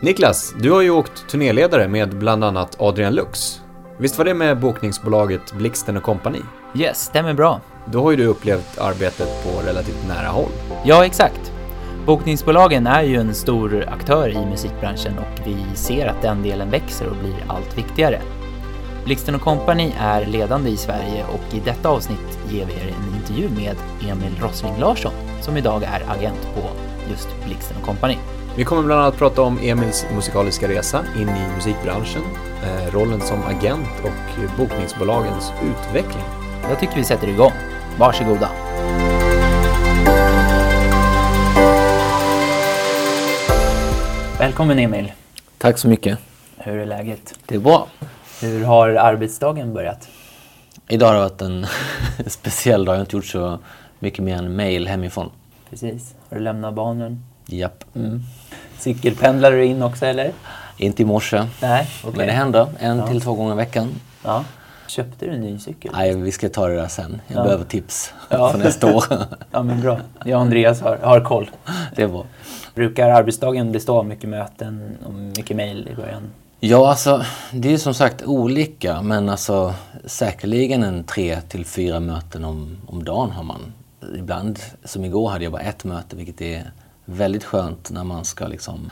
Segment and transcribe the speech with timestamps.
[0.00, 3.60] Niklas, du har ju åkt turnéledare med bland annat Adrian Lux.
[3.98, 6.38] Visst var det med bokningsbolaget Blixten Company?
[6.76, 7.60] Yes, stämmer bra.
[7.86, 10.50] Då har ju du upplevt arbetet på relativt nära håll.
[10.84, 11.52] Ja, exakt.
[12.06, 17.06] Bokningsbolagen är ju en stor aktör i musikbranschen och vi ser att den delen växer
[17.08, 18.20] och blir allt viktigare.
[19.04, 23.48] Blixten Company är ledande i Sverige och i detta avsnitt ger vi er en intervju
[23.48, 23.76] med
[24.10, 26.62] Emil Rossling Larsson som idag är agent på
[27.10, 28.16] just Blixten Company.
[28.58, 32.22] Vi kommer bland annat prata om Emils musikaliska resa in i musikbranschen,
[32.62, 36.24] eh, rollen som agent och bokningsbolagens utveckling.
[36.62, 37.52] Jag tycker vi sätter igång.
[37.98, 38.50] Varsågoda.
[44.38, 45.12] Välkommen Emil.
[45.58, 46.18] Tack så mycket.
[46.56, 47.38] Hur är läget?
[47.46, 47.88] Det är bra.
[48.40, 50.08] Hur har arbetsdagen börjat?
[50.88, 51.66] Idag har det varit en
[52.26, 52.92] speciell dag.
[52.92, 53.58] Jag har inte gjort så
[53.98, 55.30] mycket mer än mail hemifrån.
[55.70, 56.14] Precis.
[56.28, 57.24] Har du lämnat barnen?
[57.46, 57.84] Japp.
[57.94, 58.22] Mm.
[58.78, 60.32] Cykelpendlar du in också eller?
[60.76, 61.44] Inte i morse.
[61.62, 62.14] Nej, okej.
[62.16, 62.66] Men det händer.
[62.78, 63.06] En Ja.
[63.06, 63.88] till två gånger i veckan.
[64.24, 64.44] Ja.
[64.88, 65.90] Köpte du en ny cykel?
[65.94, 67.20] Nej, vi ska ta det där sen.
[67.26, 67.42] Jag Ja.
[67.42, 68.50] behöver tips Ja.
[68.50, 69.04] för nästa år.
[69.50, 70.00] Ja men bra.
[70.24, 71.50] Jag och Andreas har, har koll.
[71.96, 72.24] det är bra.
[72.74, 76.22] Brukar arbetsdagen bestå av mycket möten och mycket mejl i början?
[76.60, 79.02] Ja, alltså det är som sagt olika.
[79.02, 83.72] Men alltså säkerligen en tre till fyra möten om, om dagen har man.
[84.18, 86.70] Ibland, som igår, hade jag bara ett möte, vilket är
[87.10, 88.90] väldigt skönt när man ska liksom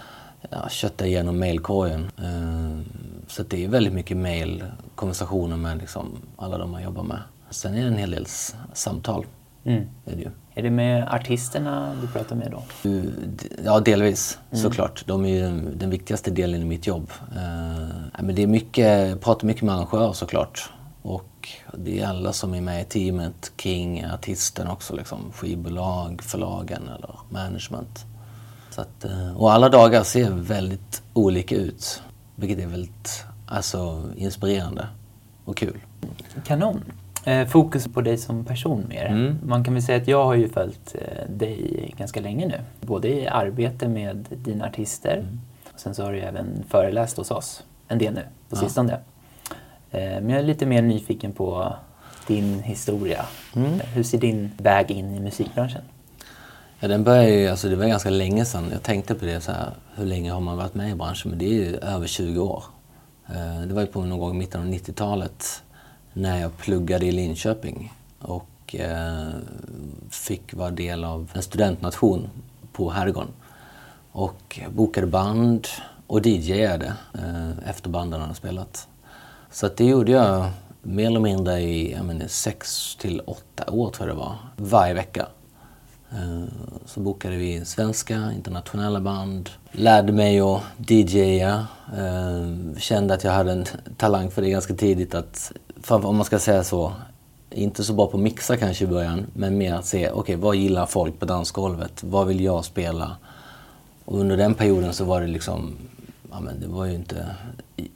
[0.51, 2.11] ja, kötta igenom mailkorgen.
[2.19, 2.81] Eh,
[3.27, 4.65] så det är väldigt mycket mail,
[4.95, 6.07] konversationer med liksom
[6.37, 7.19] alla de man jobbar med.
[7.51, 8.27] Sen är det en hel del
[8.73, 9.27] samtal.
[9.65, 9.85] Mm.
[10.05, 10.31] Det är det ju.
[10.55, 12.63] Är det med artisterna du pratar med då?
[12.89, 15.05] D- Ja, delvis såklart.
[15.07, 17.11] De är ju den viktigaste delen i mitt jobb.
[17.37, 20.71] Eh, men det är mycket, jag pratar mycket med arrangörer såklart.
[21.03, 21.25] Och
[21.75, 24.97] det är alla som är med i teamet kring artisten också.
[24.97, 25.19] Liksom.
[25.35, 28.05] Skivbolag, förlagen eller management.
[28.71, 32.03] Så att, eh, och alla dagar ser väldigt olika ut.
[32.35, 34.87] Vilket är väldigt alltså, inspirerande
[35.45, 35.79] och kul.
[36.47, 36.85] Kanon.
[37.25, 39.05] Eh, fokus på dig som person mer.
[39.07, 39.39] Mm.
[39.45, 42.61] Man kan väl säga att jag har ju följt eh, dig ganska länge nu.
[42.87, 45.41] Både i arbete med dina artister Mm.
[45.75, 48.61] och sen så har du även föreläst hos oss en del nu på Ja.
[48.61, 48.93] sistone.
[48.93, 48.99] Eh,
[49.97, 51.77] men jag är lite mer nyfiken på
[52.27, 53.25] din historia.
[53.57, 53.81] Mm.
[53.95, 55.83] Hur ser din väg in i musikbranschen?
[56.81, 58.69] Ja, den började ju, alltså det var ganska länge sedan.
[58.73, 61.31] Jag tänkte på det så här, hur länge har man varit med i branschen?
[61.31, 62.65] Men det är ju över 20 år.
[63.29, 65.63] Eh, Det var ju på någon gång i mitten av 90-talet
[66.13, 69.29] när jag pluggade i Linköping och eh,
[70.11, 72.31] fick vara del av en studentnation
[72.73, 73.31] på Herrgården.
[74.13, 75.67] Och bokade band
[76.07, 78.89] och DJade eh, efter banden hade spelat.
[79.57, 80.51] Så att det gjorde jag
[80.83, 84.37] mer eller mindre i jag menar, sex till åtta år tror jag det var.
[84.57, 85.27] Varje vecka.
[86.11, 86.45] Eh,
[86.87, 89.51] så bokade vi svenska, internationella band.
[89.73, 91.67] Lärde mig att DJa.
[91.97, 93.65] Eh, kände att jag hade en
[93.97, 95.15] talang för det ganska tidigt.
[95.15, 95.53] Att,
[95.89, 96.93] om man ska säga så,
[97.51, 100.57] inte så bra på att mixa kanske i början, men mer att se, okej vad
[100.57, 102.03] gillar folk på dansgolvet?
[102.05, 103.17] Vad vill jag spela?
[104.05, 105.77] Och under den perioden så var det liksom,
[106.31, 107.27] ja men det var ju inte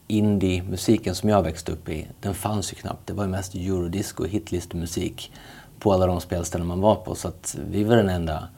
[0.06, 3.06] indie-musiken som jag växte upp i, den fanns ju knappt.
[3.06, 5.32] Det var ju mest eurodisco och hitlistemusik
[5.78, 7.14] på alla de spelställen man var på.
[7.14, 8.48] Så att vi var den enda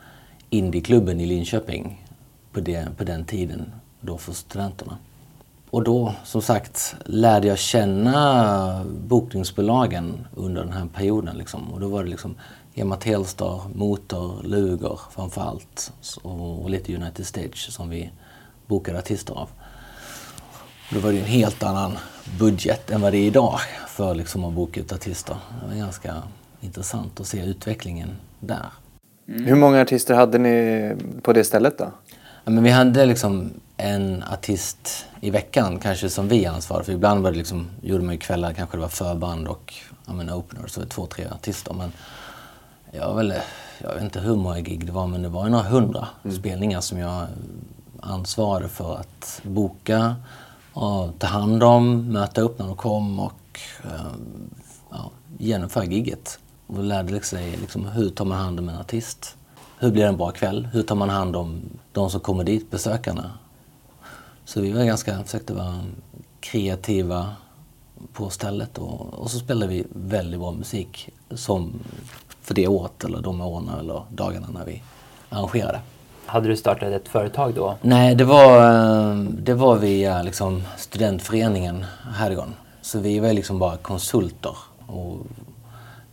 [0.50, 2.06] indieklubben i Linköping
[2.52, 4.98] på, det, på den tiden, då för studenterna.
[5.70, 11.36] Och då, som sagt, lärde jag känna bokningsbolagen under den här perioden.
[11.36, 11.72] Liksom.
[11.72, 12.34] Och då var det liksom
[12.74, 18.10] Emma Telstar, Motor, Luger framför allt och, och lite United Stage som vi
[18.66, 19.48] bokade artister av.
[20.94, 21.98] Då var det en helt annan
[22.38, 25.36] budget än vad det är idag för liksom att boka ut artister.
[25.62, 26.22] Det var ganska
[26.60, 28.66] intressant att se utvecklingen där.
[29.26, 31.92] Hur många artister hade ni på det stället då?
[32.44, 36.92] Ja, men vi hade liksom en artist i veckan kanske som vi ansvarade för.
[36.92, 39.75] Ibland var det liksom, gjorde man ju kvällar, kanske det var förband och
[40.06, 41.75] ja, men opener, så två, tre artister.
[41.75, 41.92] Men
[42.91, 43.34] jag, väl,
[43.78, 46.08] jag vet inte hur många gig det var, men det var några hundra
[46.38, 47.26] spelningar som jag
[48.00, 50.16] ansvarade för att boka,
[50.72, 54.12] och ta hand om, möta upp när de kom och eh,
[54.90, 56.38] ja, genomföra gigget.
[56.66, 59.36] Och lärde sig liksom, hur tar man hand om en artist?
[59.78, 60.69] Hur blir det en bra kväll?
[60.72, 63.30] Hur tar man hand om de som kommer dit, besökarna?
[64.44, 65.80] Så vi var ganska, försökte vara
[66.40, 67.30] kreativa
[68.12, 71.72] på stället och, och så spelade vi väldigt bra musik som
[72.42, 74.82] för det året eller de åren eller dagarna när vi
[75.28, 75.80] arrangerade.
[76.32, 77.76] Hade du startat ett företag då?
[77.82, 81.84] Nej, det var, eh, det var via liksom studentföreningen
[82.14, 82.55] Herrgården.
[82.82, 84.56] Så vi var liksom bara konsulter
[84.87, 85.19] och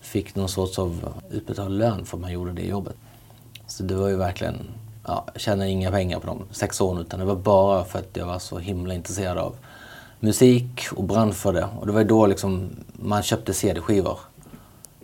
[0.02, 2.96] fick någon sorts av utbetald lön för att man gjorde det jobbet.
[3.68, 4.56] Så det var ju verkligen
[5.08, 8.18] ja, jag tjänade inga pengar på de sex åren utan det var bara för att
[8.18, 9.56] jag var så himla intresserad av
[10.20, 11.68] musik och brann för det.
[11.80, 14.20] Och det var då liksom man köpte CD-skivor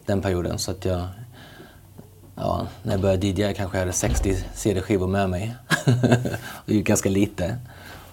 [0.06, 0.60] den perioden.
[0.60, 1.08] Så att jag,
[2.36, 5.56] ja, när jag började DJa kanske jag hade 60 CD-skivor med mig.
[6.66, 7.58] det är ju ganska lite.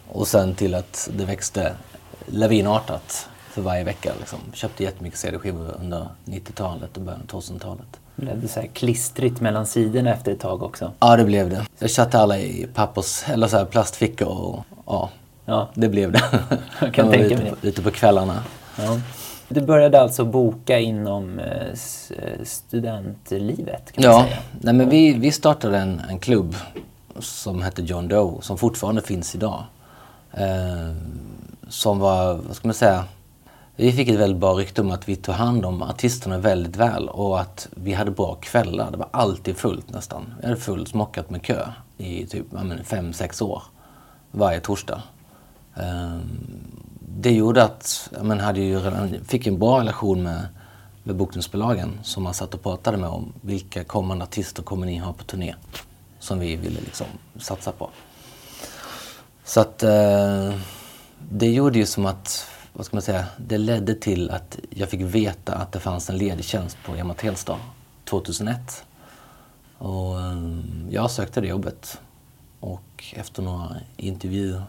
[0.08, 1.72] Och sen till att det växte
[2.26, 4.12] lavinartat för varje vecka.
[4.18, 4.38] Liksom.
[4.52, 7.86] Köpte jättemycket CD-skivor under 90-talet och början av 2000-talet.
[8.16, 10.92] Blev det så här klistrigt mellan sidorna efter ett tag också?
[11.00, 11.66] Ja, det blev det.
[11.78, 15.10] Jag satte alla i pappers, eller så här plastfickor och ja,
[15.44, 16.22] Ja, det blev det.
[16.80, 18.42] jag kan tänka mig på- ute på kvällarna.
[18.78, 19.00] Ja.
[19.52, 21.66] Du började alltså boka inom eh,
[22.10, 24.36] eh, studentlivet kan man Ja, säga?
[24.60, 26.56] nej, men vi, vi startade en, en klubb
[27.18, 29.64] som hette John Doe, som fortfarande finns idag.
[30.32, 30.92] Eh,
[31.68, 33.04] som var, vad ska man säga,
[33.76, 37.08] vi fick ett väldigt bra rykte om att vi tog hand om artisterna väldigt väl
[37.08, 38.90] och att vi hade bra kvällar.
[38.90, 40.34] Det var alltid fullt nästan.
[40.40, 43.62] Vi hade fullt smockat med kö i typ ja, men fem, sex år.
[44.30, 45.02] Varje torsdag.
[45.76, 46.16] Eh,
[47.16, 50.46] det gjorde att jag hade ju redan, fick en bra relation med,
[51.02, 55.12] med bokningsbolagen som man satt och pratade med om vilka kommande artister kommer ni ha
[55.12, 55.54] på turné
[56.18, 57.06] som vi ville liksom
[57.38, 57.90] satsa på.
[59.44, 60.54] Så att eh,
[61.30, 65.00] det gjorde ju som att, vad ska man säga, det ledde till att jag fick
[65.00, 67.58] veta att det fanns en ledig tjänst på Emma Telstar
[68.04, 68.84] 2001.
[69.78, 70.36] Och eh,
[70.90, 72.00] jag sökte det jobbet.
[72.60, 74.62] Och efter några intervjuer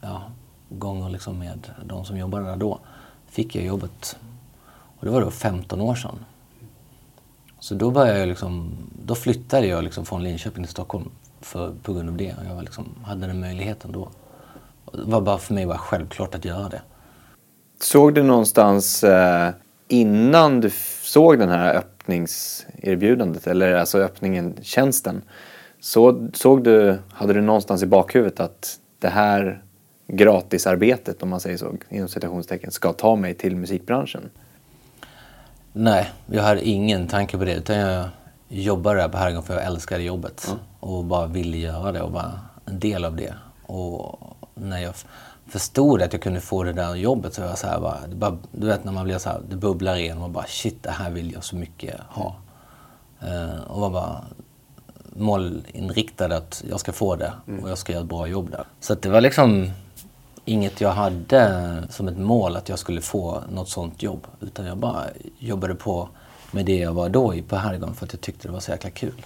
[0.00, 0.22] ja,
[0.68, 2.80] gånger liksom med de som jobbade där då,
[3.26, 4.16] fick jag jobbet.
[4.70, 6.24] Och det var då 15 år sedan.
[7.60, 11.92] Så då började jag liksom, då flyttade jag liksom från Linköping till Stockholm för, på
[11.92, 12.34] grund av det.
[12.48, 14.08] Jag liksom, hade den möjligheten då.
[14.84, 16.82] Och Det var bara för mig var självklart att göra det.
[17.80, 19.50] Såg du någonstans eh,
[19.88, 20.70] innan du
[21.02, 25.22] såg den här öppningserbjudandet eller alltså öppningen, tjänsten.
[25.80, 29.63] Så, såg du, hade du någonstans i bakhuvudet att det här
[30.06, 34.30] gratisarbetet om man säger så inom citationstecken ska ta mig till musikbranschen?
[35.72, 37.54] Nej, jag hade ingen tanke på det.
[37.54, 38.08] Utan jag
[38.48, 40.56] jobbade där på Herrgården för jag älskade jobbet.
[40.80, 43.34] Och bara ville göra det och vara en del av det.
[43.66, 44.94] Och när jag
[45.46, 48.38] förstod att jag kunde få det där jobbet så var jag så här bara, bara
[48.52, 51.10] du vet när man blir så här, det bubblar igen och bara shit det här
[51.10, 52.36] vill jag så mycket ha.
[53.20, 54.24] Eh, och var bara
[55.14, 57.32] målinriktad att jag ska få det
[57.62, 58.64] och jag ska göra ett bra jobb där.
[58.80, 59.70] Så det var liksom
[60.44, 64.26] inget jag hade som ett mål att jag skulle få något sånt jobb.
[64.40, 65.02] Utan jag bara
[65.38, 66.08] jobbade på
[66.50, 68.90] med det jag var då på Herrgården för att jag tyckte det var så jäkla
[68.90, 69.24] kul.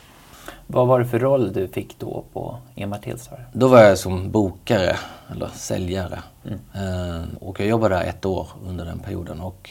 [0.66, 3.46] Vad var det för roll du fick då på Emma Telstar?
[3.52, 4.96] Då var jag som bokare,
[5.30, 6.22] eller säljare.
[6.74, 9.40] Eh, och jag jobbade där ett år under den perioden.
[9.40, 9.70] Och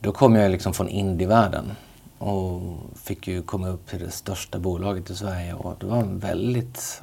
[0.00, 1.72] då kom jag liksom från indievärlden
[2.24, 2.60] och
[2.94, 5.54] fick ju komma upp till det största bolaget i Sverige.
[5.54, 7.02] Och det var väldigt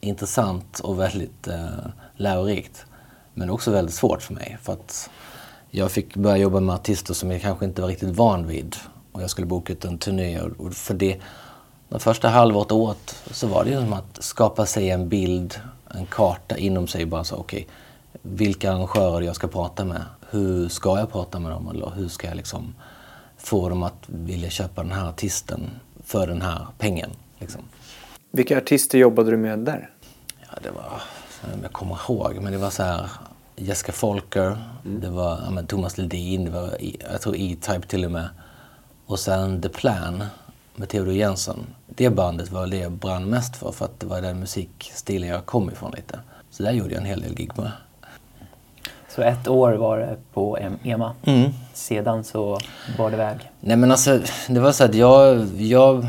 [0.00, 1.86] intressant och väldigt eh,
[2.16, 2.86] lärorikt.
[3.34, 4.58] Men också väldigt svårt för mig.
[4.62, 5.10] För att
[5.70, 8.76] jag fick börja jobba med artister som jag kanske inte var riktigt van vid.
[9.12, 10.40] Och jag skulle boka ut en turné.
[10.40, 11.20] Och för det,
[11.88, 15.60] de första halvåret, året, så var det ju som att skapa sig en bild,
[15.94, 17.06] en karta inom sig.
[17.06, 17.66] Bara så, okej,
[18.22, 20.02] vilka arrangörer jag ska prata med.
[20.30, 21.68] Hur ska jag prata med dem?
[21.68, 22.74] Eller hur ska jag liksom
[23.48, 25.70] få dem att vilja köpa den här artisten
[26.04, 27.10] för den här pengen?
[27.38, 27.60] Liksom.
[28.30, 29.90] Vilka artister jobbade du med där?
[30.40, 31.02] Ja, det var,
[31.62, 33.10] jag kommer ihåg, men det var så här
[33.56, 36.76] Jessica Folker, det var ja, men Thomas Ledin, det var
[37.12, 38.28] jag tror E-Type till och med.
[39.06, 40.24] Och sen The Plan
[40.74, 41.66] med Theodor Jensen.
[41.86, 45.46] Det bandet var det jag brann mest för, för att det var den musikstilen jag
[45.46, 46.20] kom ifrån lite.
[46.50, 47.72] Så där gjorde jag en hel del gig med.
[49.08, 51.14] Så ett år var det på Em- Ema.
[51.24, 51.50] Mm.
[51.74, 52.58] Sedan så
[52.98, 53.50] var det väg.
[53.60, 56.06] Nej men alltså, det var så att jag, jag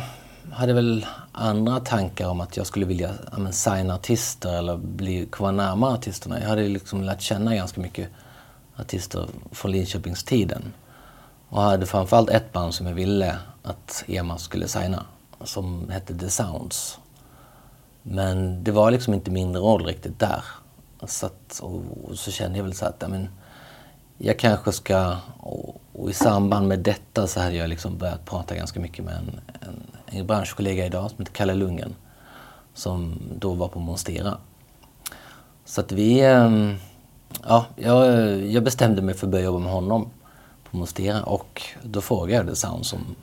[0.51, 5.25] hade väl andra tankar om att jag skulle vilja ja, men, signa artister eller bli,
[5.25, 6.41] komma närmare artisterna.
[6.41, 8.09] Jag hade liksom lärt känna ganska mycket
[8.79, 10.73] artister från Linköpingstiden.
[11.49, 15.05] Och hade framförallt ett band som jag ville att EMA skulle signa,
[15.43, 16.99] som hette The Sounds.
[18.01, 20.43] Men det var liksom inte min roll riktigt där.
[21.07, 23.29] Så, att, och, och så kände jag väl så att, ja, men,
[24.21, 28.55] jag kanske ska, och, och i samband med detta så hade jag liksom börjat prata
[28.55, 31.95] ganska mycket med en, en, en branschkollega idag som heter Kalle Lungen.
[32.73, 34.37] Som då var på Monstera.
[35.65, 36.75] Så att vi, ehm,
[37.47, 38.07] ja, jag,
[38.45, 40.09] jag bestämde mig för att börja jobba med honom
[40.63, 43.15] på Monstera och då frågade jag The Sound om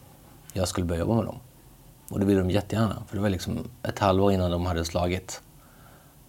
[0.52, 1.38] jag skulle börja jobba med dem.
[2.09, 5.40] Och det ville de jättegärna, för det var liksom ett halvår innan de hade slagit.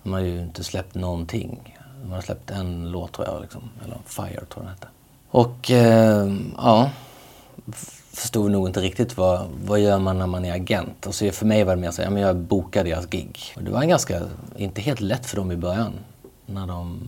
[0.08, 1.78] De hade ju inte släppt någonting.
[2.02, 4.88] De hade släppt en låt tror jag, liksom, eller Fire tror jag den hette.
[5.30, 6.92] Och eh, ja,
[8.12, 11.06] förstod nog inte riktigt vad, vad gör man när man är agent.
[11.06, 13.40] Och så för mig var det mer så ja, men jag bokar deras gig.
[13.56, 14.22] Och det var ganska,
[14.56, 15.94] inte helt lätt för dem i början.
[16.46, 17.08] När de,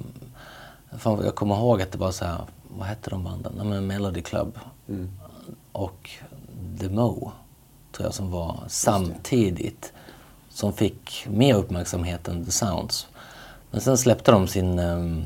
[0.97, 2.41] fan, jag kommer ihåg att det var så här,
[2.77, 3.53] vad hette de banden?
[3.57, 4.59] Ja, men Melody Club
[5.71, 6.09] och
[6.79, 7.31] The Mo,
[7.91, 9.93] tror jag som var samtidigt.
[10.59, 13.07] Som fick mer uppmärksamhet än The Sounds.
[13.71, 15.25] Men sen släppte de sin, um,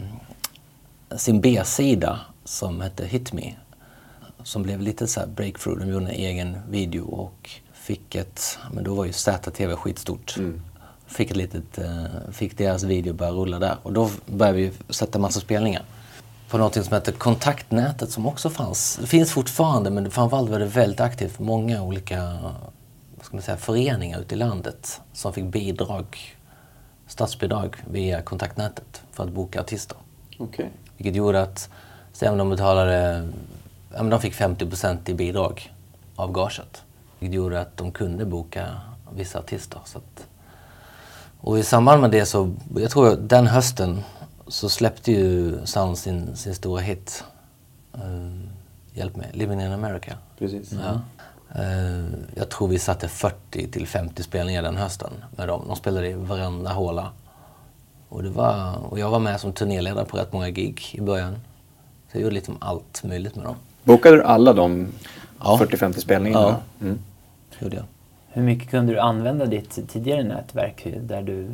[1.17, 3.53] sin B-sida som hette Hit Me.
[4.43, 5.79] Som blev lite så breakthrough.
[5.79, 10.35] De gjorde en egen video och fick ett, men då var ju ZTV skitstort.
[11.07, 13.77] Fick, ett litet, uh, fick deras video börja rulla där.
[13.83, 15.83] Och då började vi sätta massa spelningar
[16.49, 18.97] på något som heter Kontaktnätet som också fanns.
[19.01, 21.39] Det finns fortfarande men framförallt var det väldigt aktivt.
[21.39, 22.39] Många olika
[23.33, 26.17] ska man säga, föreningar ute i landet som fick bidrag,
[27.07, 29.97] statsbidrag via Kontaktnätet för att boka artister.
[30.37, 30.69] Okej.
[30.97, 31.69] Vilket gjorde att,
[32.11, 33.29] säg om de betalade,
[33.89, 35.73] men de fick 50% i bidrag
[36.15, 36.83] av gaget.
[37.19, 38.67] Vilket gjorde att de kunde boka
[39.15, 39.79] vissa artister.
[39.85, 40.27] Så att,
[41.39, 44.03] och i samband med det så, jag tror den hösten
[44.47, 47.23] så släppte ju Sound sin, sin stora hit.
[47.95, 48.41] Uh,
[48.93, 50.17] hjälp mig, Living in America.
[50.37, 50.71] Precis.
[50.71, 51.01] Ja.
[51.59, 52.05] Uh,
[52.35, 55.63] jag tror vi satte 40 till 50 spelningar den hösten med dem.
[55.67, 57.09] De spelade i varenda håla.
[58.09, 61.33] Och, det var, och jag var med som turnéledare på rätt många gig i början.
[62.11, 63.55] Så jag gjorde liksom allt möjligt med dem.
[63.83, 64.87] Bokade du alla de
[65.43, 65.57] Ja.
[65.61, 66.43] 40-50 spelningarna?
[66.47, 66.85] Ja.
[66.85, 66.99] Mm.
[67.59, 67.85] Gjorde jag.
[68.27, 71.49] Hur mycket kunde du använda ditt tidigare nätverk där du...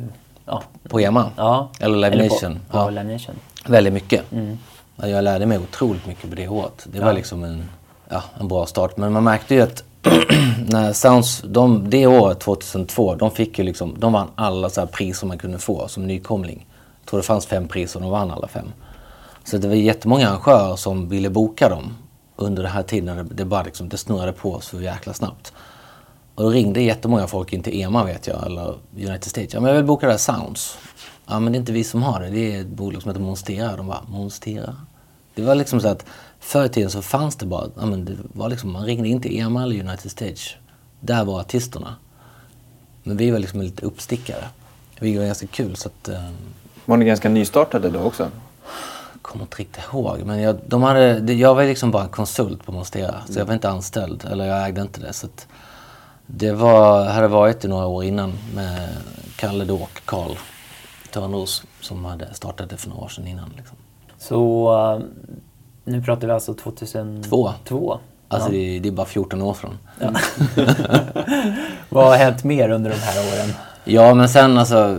[0.46, 1.30] Ja, På EMA?
[1.36, 1.70] ja.
[1.80, 2.60] Eller Live på, Nation?
[2.70, 2.90] På Ja.
[2.90, 3.34] Live Nation.
[3.66, 4.32] Väldigt mycket.
[4.32, 4.58] Mm.
[4.96, 6.86] Ja, Jag lärde mig otroligt mycket på det året.
[6.92, 7.12] Det var Ja.
[7.12, 7.64] liksom en,
[8.08, 8.96] ja, en bra start.
[8.96, 9.84] Men man märkte ju att
[10.68, 14.86] när Sounds, de, det året, 2002, de fick ju liksom, de vann alla så här
[14.86, 16.66] priser man kunde få som nykomling.
[17.00, 18.72] Jag tror det fanns fem priser och de vann alla fem.
[19.44, 21.96] Så det var jättemånga arrangörer som ville boka dem
[22.36, 23.16] under den här tiden.
[23.16, 25.52] när Det, det bara liksom, det snurrade på så jäkla snabbt.
[26.34, 29.54] Och då ringde jättemånga folk in till EMA vet jag, eller United States.
[29.54, 30.78] Ja men jag vill boka det här Sounds.
[31.26, 33.20] Ja men det är inte vi som har det, det är ett bolag som heter
[33.20, 33.76] Monstera.
[33.76, 34.76] De bara, Monstera?
[35.34, 36.06] Det var liksom så att
[36.40, 39.20] förr i tiden så fanns det bara, ja men det var liksom, man ringde in
[39.20, 40.54] till EMA eller United States.
[41.00, 41.96] Där var artisterna.
[43.02, 44.44] Men vi var liksom lite uppstickare.
[45.00, 46.30] Vi var ganska kul så att, eh,
[46.84, 48.30] Var ni ganska nystartade då också?
[49.12, 50.22] jag kommer inte riktigt ihåg.
[50.24, 53.14] Men jag, de hade, jag var liksom bara en konsult på Monstera.
[53.28, 54.24] Så jag var inte anställd.
[54.30, 55.12] Eller jag ägde inte det.
[55.12, 55.46] Så att
[56.26, 58.88] det var, hade varit i några år innan med
[59.36, 60.36] Kalle då och Karl
[61.12, 63.52] Törnros som hade startat det för några år sedan innan.
[63.56, 63.76] Liksom.
[64.18, 65.04] Så eh,
[65.90, 67.52] nu pratar vi alltså 2002.
[67.64, 67.98] Två.
[68.28, 68.52] Alltså Ja.
[68.52, 69.78] det, det är bara 14 år från.
[71.88, 73.54] Vad har hänt mer under de här åren?
[73.84, 74.98] Ja, men sen alltså...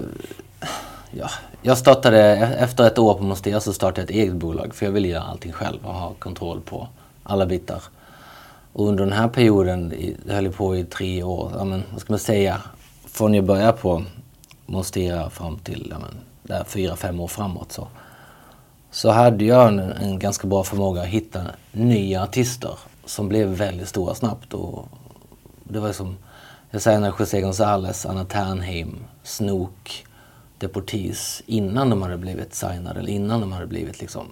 [1.12, 1.30] Ja,
[1.62, 2.22] jag startade,
[2.60, 5.24] efter ett år på Monstera så startade jag ett eget bolag för jag ville göra
[5.24, 6.88] allting själv och ha kontroll på
[7.24, 7.84] alla bitar.
[8.74, 9.94] Och under den här perioden,
[10.26, 12.62] det höll jag på i tre år, ja, men, vad ska man säga,
[13.06, 14.04] från jag började på
[14.66, 17.88] Monstera fram till ja, men, där fyra, fem år framåt så,
[18.92, 23.88] så hade jag en, en ganska bra förmåga att hitta nya artister som blev väldigt
[23.88, 24.54] stora snabbt.
[24.54, 24.88] Och
[25.64, 26.18] det var som,
[26.72, 30.06] jag säger när José González, Anna Ternheim, Snook,
[30.58, 34.26] Deportees innan de hade blivit signade eller innan de hade blivit liksom,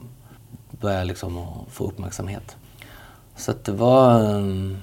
[0.72, 2.56] började liksom få uppmärksamhet.
[3.36, 4.78] Så att det var, ehm,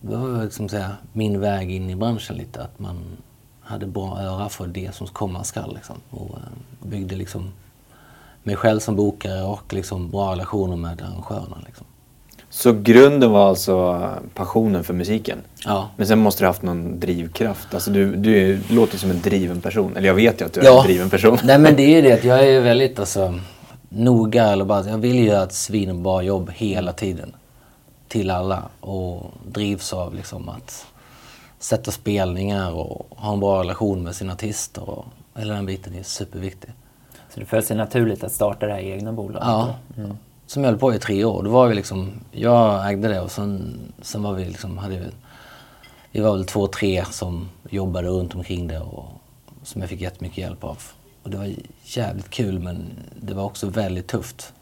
[0.00, 2.62] det var liksom säga, min väg in i branschen lite.
[2.62, 3.04] Att man
[3.60, 5.74] hade bra öra för det som komma skall.
[5.74, 5.96] Liksom.
[6.10, 7.52] Och ehm, byggde liksom
[8.42, 11.56] mig själv som bokare och liksom bra relationer med arrangörerna.
[11.66, 11.86] Liksom.
[12.50, 15.38] Så grunden var alltså passionen för musiken?
[15.64, 15.88] Ja.
[15.96, 17.74] Men sen måste du ha haft någon drivkraft.
[17.74, 19.96] Alltså du, du är- låter som en driven person.
[19.96, 20.80] Eller jag vet ju att du är Ja.
[20.80, 21.38] en driven person.
[21.44, 23.34] Nej men det är ju det att jag är väldigt alltså,
[23.88, 24.44] noga.
[24.48, 27.32] Eller bara, jag vill göra ett svinbra jobb hela tiden.
[28.08, 28.62] Till alla.
[28.80, 30.86] Och drivs av liksom att
[31.58, 34.90] sätta spelningar och ha en bra relation med sina artister.
[34.90, 35.04] Och,
[35.36, 36.70] hela den biten är superviktig.
[37.34, 39.48] Så det föll sig naturligt att starta det här egna bolaget?
[39.48, 39.74] Ja.
[39.96, 40.16] då?
[40.46, 41.42] Som jag höll på i tre år.
[41.42, 45.06] Då var vi liksom, jag ägde det och sen, sen var vi liksom, hade vi,
[46.10, 49.04] vi var väl två, tre som jobbade runt omkring det och
[49.62, 50.78] som jag fick jättemycket hjälp av.
[51.22, 54.52] Och det var jävligt kul men det var också väldigt tufft.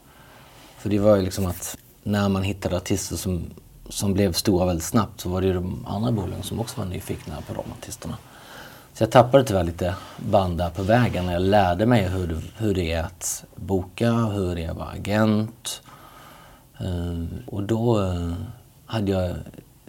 [0.77, 3.43] För det var ju liksom att när man hittade artister som,
[3.89, 6.87] som blev stora väldigt snabbt så var det ju de andra bolagen som också var
[6.87, 8.17] nyfikna på de artisterna.
[8.93, 12.75] Så jag tappade tyvärr lite band där på vägen när jag lärde mig hur hur
[12.75, 15.81] det är att boka, hur det är att vara agent.
[16.79, 18.31] Eh, och då eh,
[18.85, 19.35] hade jag,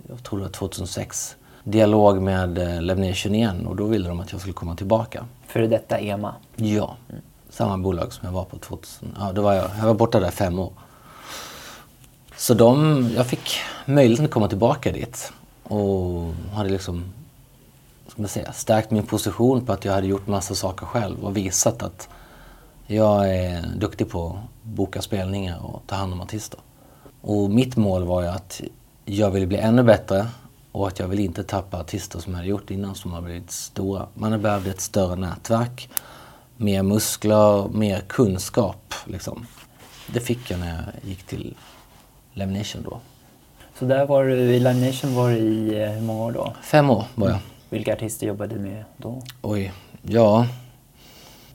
[0.09, 4.21] jag tror det var 2006, dialog med uh, Live Nation igen och då ville de
[4.21, 5.25] att jag skulle komma tillbaka.
[5.47, 6.35] Före detta EMA?
[6.57, 6.97] Ja,
[7.51, 9.17] samma bolag som jag var på 2000.
[9.19, 10.73] Ja, då var jag, jag var borta där fem år.
[12.37, 13.51] Så de, jag fick
[13.87, 15.33] möjligheten att komma tillbaka dit
[15.63, 17.05] och hade liksom
[18.12, 21.37] ska man säga, stärkt min position på att jag hade gjort massa saker själv och
[21.37, 22.09] visat att
[22.87, 26.61] jag är duktig på att boka spelningar och ta hand om artister.
[27.21, 28.61] Och mitt mål var ju att
[29.04, 30.26] jag ville bli ännu bättre
[30.73, 33.50] och att jag vill inte tappa artister som jag hade gjort innan som har blivit
[33.50, 34.07] stora.
[34.14, 35.88] Man behövde ett större nätverk,
[36.57, 38.95] mer muskler, mer kunskap.
[39.04, 39.47] Liksom.
[40.07, 41.54] Det fick jag när jag gick till
[42.33, 43.00] Lemonation då.
[43.78, 46.52] Så där var du, i Live Nation var i eh, hur många år då?
[46.62, 47.38] Fem år var jag.
[47.73, 49.23] Vilka artister jobbade du med då?
[49.43, 50.47] Oj, ja.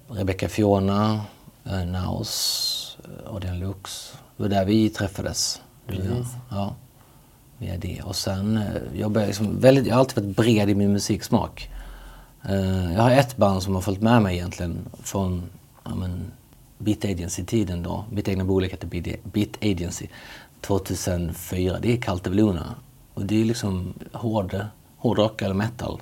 [0.08, 1.22] Rebecca Fiona,
[1.66, 4.14] eh, Naus, eh, Adrian Lux.
[4.38, 5.62] Det var där vi träffades.
[5.88, 6.28] Precis.
[6.50, 6.76] Ja,
[7.58, 8.02] via det.
[8.02, 11.70] Och sen eh, jag liksom väldigt, jag har alltid varit bred i min musiksmak.
[12.50, 15.44] Eh, jag har ett band som har följt med mig egentligen från
[15.84, 16.32] ja, men,
[16.78, 18.06] Beat Agency-tiden då.
[18.12, 20.08] Mitt egna bolag Beat- Beat Agency.
[20.62, 21.80] 2004.
[21.82, 21.98] Det är
[22.34, 22.76] Luna.
[23.14, 24.60] Och det är liksom hård,
[24.98, 26.02] hårdrock eller metal.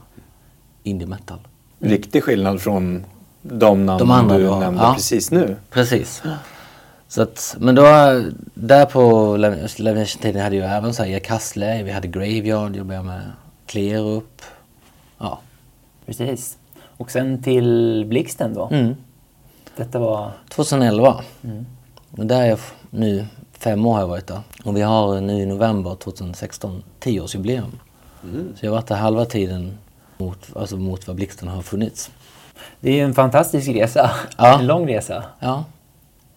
[0.84, 1.40] Indie metal.
[1.80, 3.06] Riktig skillnad från
[3.42, 4.94] de namn De andra du har, nämnde ja.
[4.94, 5.56] precis nu.
[5.70, 6.24] Precis.
[7.08, 7.84] Så att, men då,
[8.54, 13.06] där på Levination-tiden hade jag även så här Erik Hassle, vi hade Graveyard, jobbade jag
[13.06, 13.32] med
[13.66, 14.42] Klerup.
[15.18, 15.40] Ja.
[16.06, 16.58] Precis.
[16.98, 18.70] Och sen till Blixten då?
[18.72, 18.96] Mm.
[19.76, 20.32] Detta var...
[20.50, 21.24] 2011.
[22.12, 22.60] Och där är jag
[22.90, 24.42] nu, fem år har jag varit där.
[24.64, 27.80] Och vi har nu i november 2016 tioårsjubileum.
[28.56, 29.78] Så jag har varit där halva tiden
[30.18, 32.12] mot, alltså mot vad Blixten har funnits.
[32.80, 34.12] Det är ju en fantastisk resa.
[34.38, 34.60] Ja.
[34.60, 35.24] En lång resa.
[35.40, 35.64] Ja.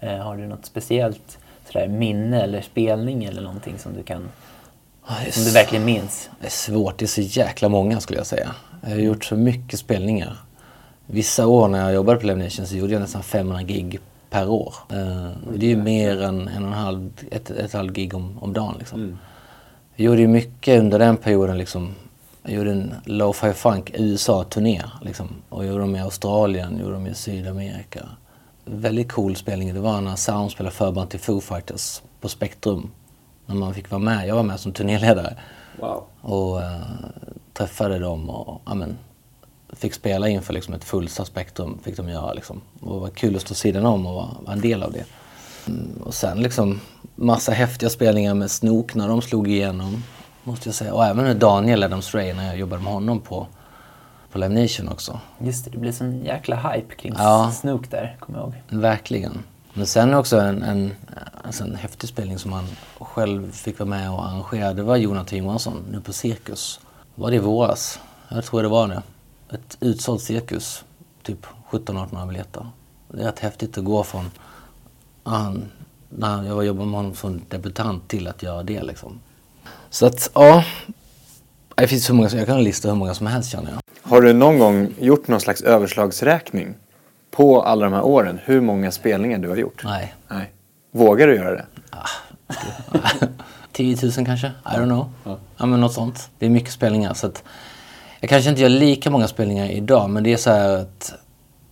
[0.01, 1.39] Eh, har du något speciellt
[1.73, 4.29] sådär, minne eller spelning eller någonting som du kan...
[5.31, 6.31] Som du verkligen minns?
[6.41, 8.55] Det är svårt, det är så jäkla många skulle jag säga.
[8.83, 10.37] Jag har gjort så mycket spelningar.
[11.07, 14.49] Vissa år när jag jobbade på Live Nation så gjorde jag nästan 500 gig per
[14.49, 14.75] år.
[14.91, 18.39] Eh, det är ju mer än en och en halv, ett, ett halvt gig om,
[18.41, 18.75] om dagen.
[18.79, 19.19] Liksom.
[20.01, 21.59] Jag gjorde ju mycket under den perioden.
[21.59, 21.95] Liksom.
[22.43, 24.83] Jag gjorde en lo-fi funk USA-turné.
[25.03, 25.29] Liksom.
[25.49, 28.09] Och gjorde dem i Australien, gjorde dem i Sydamerika.
[28.65, 29.75] Väldigt cool spelning.
[29.75, 32.91] Det var när Sound spelade förband till Foo Fighters på Spektrum.
[33.47, 34.29] När man fick vara med.
[34.29, 35.37] Jag var med som turnéledare.
[35.81, 36.05] Wow.
[36.21, 36.81] Och eh,
[37.53, 38.99] träffade dem och ja, men,
[39.73, 41.79] fick spela inför liksom, ett fullsatt spektrum.
[41.83, 42.61] Fick de göra, liksom.
[42.81, 45.05] Och det var kul att stå sidan om och vara, vara en del av det.
[45.67, 46.81] Mm, och sen liksom
[47.19, 50.05] massa häftiga spelningar med Snook när de slog igenom.
[50.45, 50.95] Måste jag säga.
[50.95, 53.47] Och även med Daniel Adams Ray när jag jobbade med honom på,
[54.33, 55.21] på Live Nation också.
[55.39, 57.53] Just det, det blev sån jäkla hype kring Ja.
[57.55, 58.81] Snook där, kommer jag ihåg.
[58.81, 59.39] Verkligen.
[59.75, 60.95] Men sen också en, en,
[61.45, 62.67] alltså en häftig spelning som han
[63.01, 64.73] själv fick vara med och arrangera.
[64.73, 66.81] Det var Jonathan Johansson nu på Cirkus.
[67.15, 68.01] Var det i våras?
[68.29, 69.03] Jag tror det var det.
[69.55, 70.85] Ett utsålt Cirkus.
[71.23, 72.67] Typ 1700-1800 biljetter.
[73.09, 74.31] Det är rätt häftigt att gå från
[75.23, 75.65] han,
[76.09, 79.21] när jag jobbade med honom som debutant till att göra det liksom.
[79.91, 80.65] Så att, ja.
[81.75, 84.11] Det finns hur många, jag kan lista hur många som helst känner jag.
[84.11, 86.75] Har du någon gång gjort någon slags överslagsräkning
[87.31, 88.39] på alla de här åren?
[88.45, 89.83] Hur många spelningar du har gjort?
[89.85, 90.15] Nej.
[90.29, 90.53] Nej.
[90.91, 91.67] Vågar du göra det?
[93.73, 94.47] 10 000 kanske?
[94.47, 95.13] I don't know.
[95.57, 95.67] Ja.
[95.67, 96.31] men något sånt.
[96.39, 97.15] Det är mycket spelningar.
[97.15, 97.43] Så att
[98.21, 101.15] jag kanske inte gör lika många spelningar idag, men det är så här att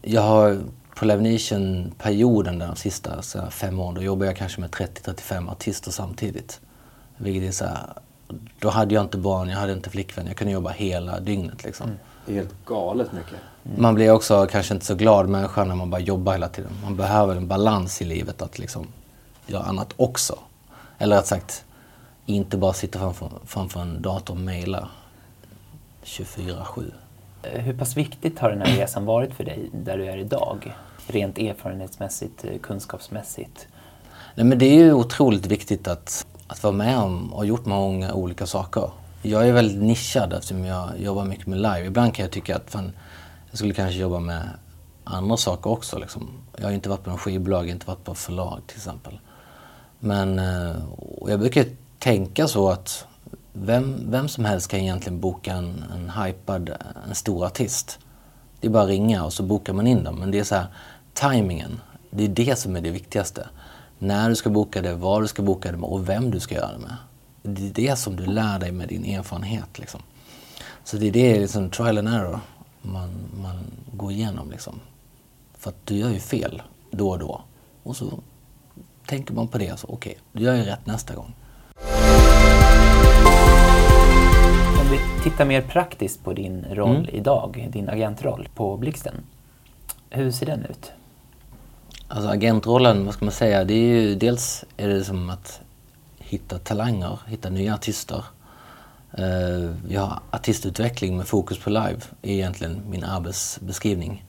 [0.02, 0.58] jag har
[0.96, 5.50] på Live Nation-perioden de sista så här, fem åren, då jobbar jag kanske med 30-35
[5.50, 6.60] artister samtidigt.
[7.16, 7.78] Vilket är så här,
[8.60, 11.90] då hade jag inte barn, jag hade inte flickvän, jag kunde jobba hela dygnet liksom.
[12.26, 13.34] Det är helt galet mycket.
[13.78, 16.70] Man blir också kanske inte så glad människa när man bara jobbar hela tiden.
[16.82, 18.86] Man behöver en balans i livet att liksom
[19.46, 20.38] göra annat också.
[20.98, 21.64] Eller rätt sagt,
[22.26, 24.88] inte bara sitta framför, framför en dator och mejla
[26.04, 26.92] 24-7.
[27.42, 30.74] Eh, Hur pass viktigt har den här resan varit för dig där du är idag?
[31.06, 33.66] Rent erfarenhetsmässigt, eh, kunskapsmässigt.
[34.34, 38.12] Nej, men det är ju otroligt viktigt att, att vara med om och gjort många
[38.12, 38.90] olika saker.
[39.22, 41.86] Jag är väldigt nischad eftersom jag jobbar mycket med live.
[41.86, 42.92] Ibland kan jag tycka att fan,
[43.50, 44.48] jag skulle kanske jobba med
[45.04, 45.98] andra saker också.
[45.98, 46.28] Liksom.
[46.56, 49.18] Jag har inte varit på en skivbolag, inte varit på förlag till exempel.
[49.98, 50.76] Men eh,
[51.18, 51.64] och jag brukar
[51.98, 53.06] tänka så att
[53.52, 56.76] vem, vem som helst kan egentligen boka en, en hypad, eh,
[57.08, 57.98] en stor artist.
[58.60, 60.18] Det är bara att ringa och så bokar man in dem.
[60.18, 60.66] Men det är så här,
[61.16, 63.48] timingen, det är det som är det viktigaste.
[63.98, 66.54] När du ska boka det, var du ska boka det med och vem du ska
[66.54, 66.96] göra det med.
[67.42, 69.78] Det är det som du lär dig med din erfarenhet.
[69.78, 70.00] Liksom.
[70.84, 72.40] Så det är det, liksom, trial and error,
[72.82, 73.10] man,
[73.42, 74.50] man går igenom.
[74.50, 74.80] Liksom.
[75.58, 77.40] För att du gör ju fel då och då.
[77.82, 78.18] Och så
[79.06, 81.34] tänker man på det, så okej, du gör ju rätt nästa gång.
[84.80, 89.14] Om vi tittar mer praktiskt på din roll idag, din agentroll på Blixten.
[90.10, 90.92] Hur ser den ut?
[92.08, 95.60] Alltså agentrollen, vad ska man säga, det är ju dels är det som att
[96.18, 98.24] hitta talanger, hitta nya artister.
[99.12, 104.24] Eh, uh, vi har artistutveckling med fokus på live, är egentligen min arbetsbeskrivning.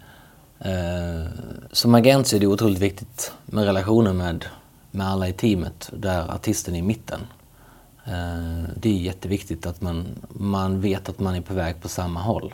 [0.65, 1.27] Uh,
[1.71, 4.45] som agent så är det otroligt viktigt med relationer med,
[4.91, 7.19] med alla i teamet, där artisten är i mitten.
[8.07, 12.21] Uh, det är jätteviktigt att man, man vet att man är på väg på samma
[12.21, 12.53] håll.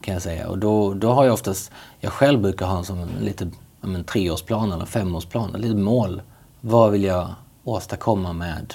[0.00, 0.48] Kan jag säga.
[0.48, 3.50] Och då, då har jag oftast, jag själv brukar ha som sån lite
[3.94, 6.22] en treårsplan eller femårsplan, ett litet mål.
[6.60, 8.74] Vad vill jag åstadkomma med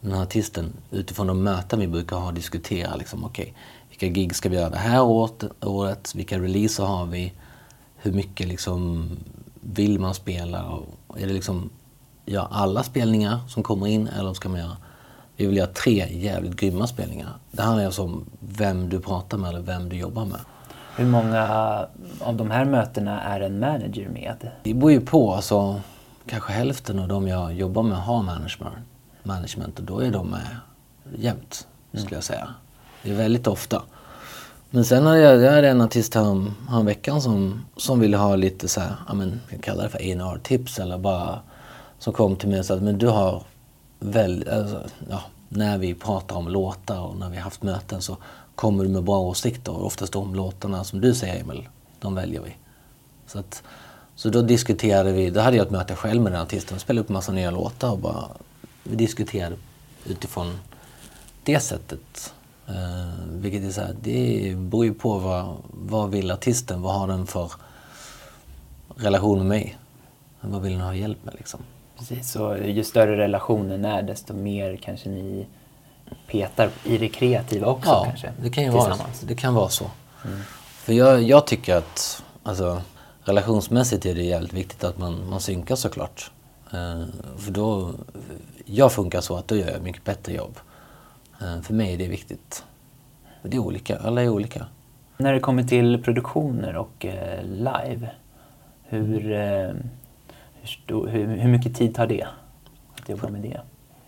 [0.00, 2.96] den här artisten utifrån de möten vi brukar ha och diskutera.
[2.96, 3.52] Liksom, okay,
[3.88, 6.14] vilka gig ska vi göra det här året, året?
[6.14, 7.32] Vilka releaser har vi?
[7.96, 9.10] Hur mycket liksom,
[9.60, 10.64] vill man spela?
[10.64, 11.70] Och är det liksom,
[12.24, 14.76] ja, alla spelningar som kommer in eller ska man göra
[15.36, 17.30] vi vill göra tre jävligt grymma spelningar.
[17.50, 20.40] Det handlar alltså om vem du pratar med eller vem du jobbar med.
[20.96, 21.46] Hur många
[22.20, 24.50] av de här mötena är en manager med?
[24.62, 25.34] Det beror ju på.
[25.34, 25.80] Alltså,
[26.26, 28.74] kanske hälften av de jag jobbar med har management,
[29.22, 30.56] management och då är de med
[31.18, 32.48] jämt, skulle jag säga.
[33.02, 33.82] Det är väldigt ofta.
[34.70, 38.36] Men sen hade jag, jag hade en artist här, här veckan som, som ville ha
[38.36, 41.38] lite så här, ja men, jag kallar det för A&R tips eller bara
[41.98, 43.42] som kom till mig och sa att men du har
[43.98, 48.16] väl, alltså, ja, när vi pratar om låtar och när vi haft möten så
[48.54, 49.84] kommer du med bra åsikter.
[49.84, 52.56] Oftast de låtarna som du säger Emil, de väljer vi.
[53.26, 53.62] Så, att,
[54.14, 57.08] så då diskuterade vi, då hade jag ett möte själv med den artisten, spelade upp
[57.08, 58.28] massa nya låtar och bara
[58.82, 59.56] vi diskuterade
[60.06, 60.58] utifrån
[61.44, 62.34] det sättet.
[62.68, 67.08] Uh, vilket är så här, det beror ju på vad, vad vill artisten, vad har
[67.08, 67.52] den för
[68.96, 69.76] relation med mig?
[70.40, 71.60] Vad vill den ha hjälp med liksom?
[71.98, 75.46] Precis, så ju större relationen är desto mer kanske ni
[76.26, 78.32] petar i det kreativa också ja, kanske?
[78.42, 79.90] det kan ju vara, det kan vara så.
[80.24, 80.40] Mm.
[80.66, 82.82] För jag, jag, tycker att alltså,
[83.22, 86.30] relationsmässigt är det jävligt viktigt att man, man synkar såklart.
[86.74, 87.04] Uh,
[87.38, 87.92] för då,
[88.64, 90.58] jag funkar så att då gör jag mycket bättre jobb.
[91.42, 92.64] Uh, för mig är det viktigt.
[93.42, 94.66] Det är olika, alla är olika.
[95.16, 98.10] När det kommer till produktioner och uh, live,
[98.82, 102.26] hur, hur, hur, hur mycket tid tar det
[103.00, 103.60] att jobba med det?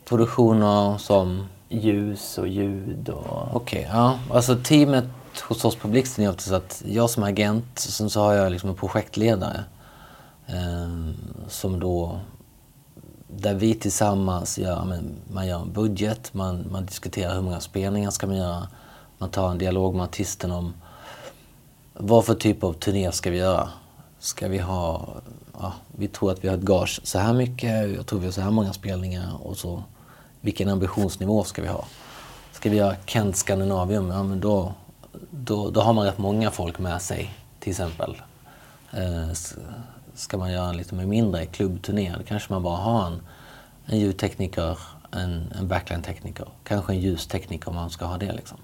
[0.05, 1.47] Produktioner som?
[1.69, 3.57] Ljus och ljud och...
[3.57, 4.19] Okej, okay, ja.
[4.31, 5.05] Alltså teamet
[5.49, 8.71] hos oss på Blixten är oftast att jag som agent, sen så har jag liksom
[8.71, 9.65] en projektledare
[10.47, 11.11] eh,
[11.49, 12.21] som då
[13.29, 15.01] där vi tillsammans gör,
[15.33, 18.69] man gör en budget, man, man diskuterar hur många spelningar ska man göra.
[19.19, 20.75] Man tar en dialog med artisten om
[21.93, 23.69] vad för typ av turné ska vi göra.
[24.19, 25.09] Ska vi ha
[25.59, 28.33] ja, vi tror att vi har ett gage så här mycket, jag tror vi har
[28.33, 29.83] så här många spelningar och så
[30.47, 31.85] vilken ambitionsnivå ska vi ha?
[32.53, 34.75] Ska vi göra Kent Scandinavium, ja men då,
[35.31, 38.17] då, då har man rätt många folk med sig till exempel.
[38.93, 39.31] Eh,
[40.15, 43.21] ska man göra en lite mer mindre klubbturné, då kanske man bara har en,
[43.87, 44.79] en ljudtekniker,
[45.11, 48.33] en, en backline-tekniker, kanske en ljustekniker om man ska ha det.
[48.33, 48.59] Liksom.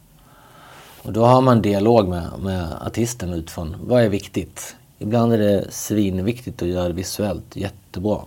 [1.03, 5.66] Och då har man dialog med, med artisten utifrån vad är viktigt Ibland är det
[5.71, 8.21] svinviktigt att göra det visuellt jättebra.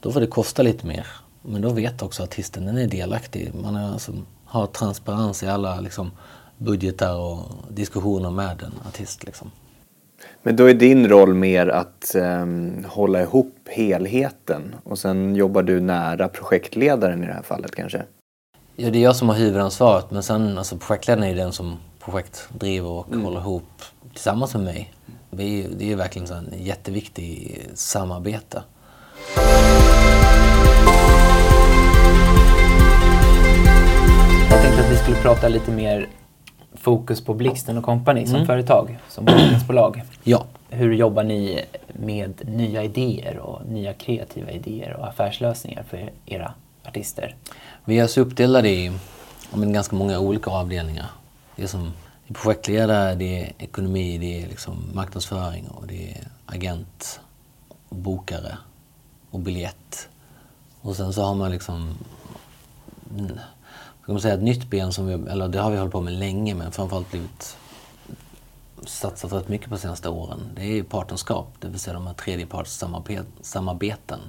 [0.00, 1.06] Då får det kosta lite mer.
[1.48, 3.52] Men då vet också artisten, den är delaktig.
[3.54, 4.12] Man har, alltså,
[4.44, 6.10] har transparens i alla liksom,
[6.58, 7.38] budgetar och
[7.70, 9.24] diskussioner med en artist.
[9.24, 9.50] Liksom.
[10.42, 15.80] Men då är din roll mer att um, hålla ihop helheten och sen jobbar du
[15.80, 18.02] nära projektledaren i det här fallet kanske?
[18.76, 22.88] Ja, det är jag som har huvudansvaret men sen alltså, projektledaren är den som projektdriver
[22.88, 23.24] och mm.
[23.24, 23.82] håller ihop
[24.12, 24.94] tillsammans med mig.
[25.30, 28.62] Det är, det är verkligen en jätteviktig samarbete.
[34.78, 36.08] Tänkte att vi skulle prata lite mer
[36.74, 38.46] fokus på Blixten och Company som mm.
[38.46, 40.02] företag, som marknadsbolag.
[40.24, 40.44] Ja.
[40.70, 47.36] Hur jobbar ni med nya idéer och nya kreativa idéer och affärslösningar för era artister?
[47.84, 48.92] Vi är så uppdelade i
[49.54, 51.10] men, ganska många olika avdelningar.
[51.56, 51.92] Det är som
[52.26, 57.20] det är projektledare, det är ekonomi, det är liksom marknadsföring och det är agent
[57.88, 58.58] och bokare
[59.30, 60.08] och biljett.
[60.80, 61.98] Och sen så har man liksom
[64.08, 66.12] kan man säga ett nytt ben som vi, eller det har vi hållit på med
[66.12, 67.56] länge men framförallt blivit
[68.86, 70.50] satsat rätt mycket på de senaste åren.
[70.54, 74.20] Det är partnerskap, det vill säga de här tredjepartssamarbeten.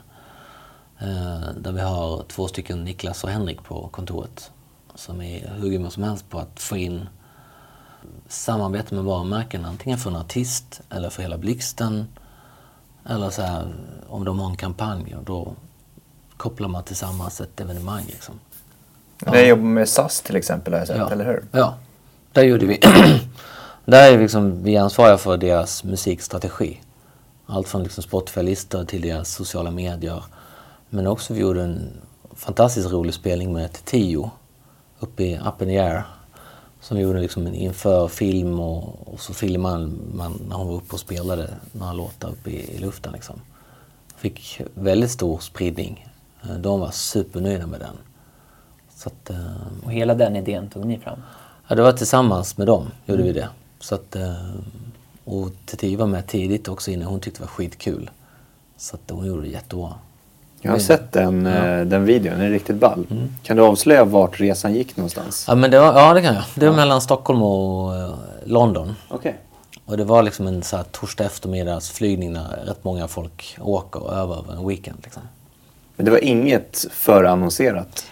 [0.99, 4.51] Eh, där vi har två stycken Niklas och Henrik på kontoret
[4.95, 7.09] som är hur grymma som helst på att få in
[8.27, 12.07] samarbete med varumärken, antingen för en artist eller för hela Blixten.
[13.05, 13.73] Eller så här,
[14.07, 15.53] om de har en kampanj, och då
[16.37, 18.05] kopplar man tillsammans ett evenemang.
[18.05, 18.39] Liksom.
[19.25, 19.31] Ja.
[19.31, 21.11] Det jobbar med SAS till exempel har jag sett, ja.
[21.11, 21.43] eller hur?
[21.51, 21.75] Ja,
[22.31, 22.79] där gjorde vi.
[23.85, 26.81] där är liksom, vi ansvariga för deras musikstrategi.
[27.45, 30.23] Allt från liksom Spotify-listor till deras sociala medier.
[30.89, 31.89] Men också vi gjorde en
[32.35, 34.31] fantastiskt rolig spelning med Tio
[34.99, 36.03] uppe i Up in the Air.
[36.81, 40.93] Som vi gjorde liksom inför film och, och så filmade man när hon var uppe
[40.93, 43.13] och spelade några låtar uppe i, i luften.
[43.13, 43.41] Liksom.
[44.17, 46.07] Fick väldigt stor spridning.
[46.59, 47.97] De var supernöjda med den.
[48.99, 49.37] Så att, eh,
[49.85, 51.19] Och hela den idén tog ni fram?
[51.67, 53.49] Ja, det var tillsammans med dem gjorde vi det.
[53.79, 54.33] Så att, eh,
[55.25, 57.07] och Titi var med tidigt också innan.
[57.07, 58.09] Hon tyckte det var skitkul.
[58.77, 59.93] Så att hon gjorde det jättebra.
[60.61, 63.05] Jag har sett den, eh, den videon, den är riktigt ball.
[63.43, 65.45] Kan du avslöja vart resan gick någonstans?
[65.47, 66.43] Ja, men det, var, ja det kan jag.
[66.55, 68.13] Det var mellan Stockholm och eh,
[68.45, 68.95] London.
[69.09, 69.37] Okej.
[69.85, 74.35] Och det var liksom en så här, torsdag eftermiddagsflygning när rätt många folk åker över
[74.35, 74.97] över en weekend.
[75.03, 75.21] Liksom.
[75.95, 78.05] Men det var inget förannonserat?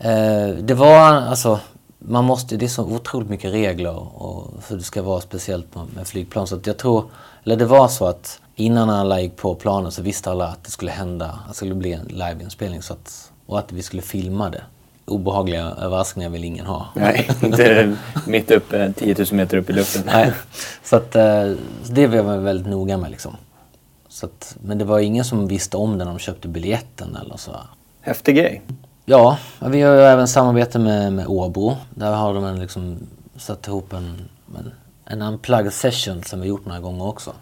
[0.00, 1.60] Eh, det var alltså,
[1.98, 6.06] man måste, det är så otroligt mycket regler och för det ska vara speciellt med,
[6.06, 6.46] flygplan.
[6.46, 7.04] Så jag tror,
[7.44, 10.70] eller det var så att innan alla gick på planen så visste alla att det
[10.70, 14.50] skulle hända, att det skulle bli en liveinspelning så att, och att vi skulle filma
[14.50, 14.62] det.
[15.04, 16.88] Obehagliga överraskningar vill ingen ha.
[16.94, 20.02] Nej, inte mitt uppe, 10 000 meter upp i luften.
[20.06, 20.32] Nej.
[20.84, 21.52] Så att eh,
[21.90, 23.36] det var jag väldigt noga med liksom.
[24.08, 27.36] Så att, men det var ingen som visste om det när de köpte biljetten eller
[27.36, 27.56] så.
[28.00, 28.62] Häftig grej.
[29.10, 31.76] Ja, vi har ju även samarbete med, med Åbo.
[31.94, 32.98] Där har de en liksom
[33.36, 34.72] satt ihop en, en,
[35.04, 37.32] en unplugged session som vi gjort några gånger också.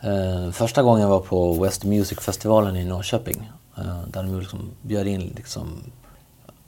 [0.00, 3.50] Eh, första gången var på West Music-festivalen i Norrköping.
[3.76, 5.82] Eh, där de liksom bjöd in liksom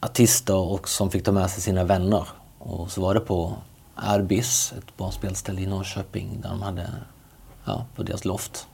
[0.01, 2.29] artister och som fick ta med sig sina vänner.
[2.59, 3.57] Och så var det på
[3.95, 6.91] Arbis, ett bra spelställe i Norrköping, där de hade,
[7.65, 8.67] ja, på deras loft.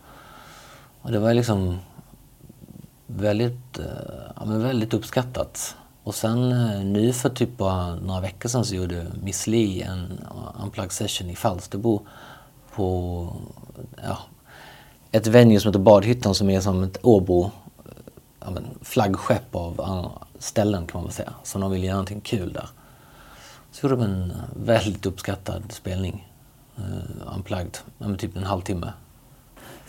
[1.00, 1.78] Och det var liksom
[3.16, 3.86] väldigt, eh,
[4.36, 5.76] ja, men väldigt uppskattat.
[6.04, 10.18] Och sen eh, nu för typ bara några veckor sedan så gjorde Miss Li en
[10.22, 12.06] eh, unplugged session i Falsterbo
[12.74, 13.28] på
[14.02, 14.18] ja,
[15.12, 17.50] ett venue som heter Badhyttan som är som ett Åbo
[18.40, 21.32] ja, men, flaggskepp av ställen kan man väl säga.
[21.42, 22.68] Så de ville göra någonting kul där.
[23.70, 26.28] Så gjorde de en väldigt uppskattad spelning.
[26.78, 28.92] Uh, unplugged, ja, men typ en halvtimme.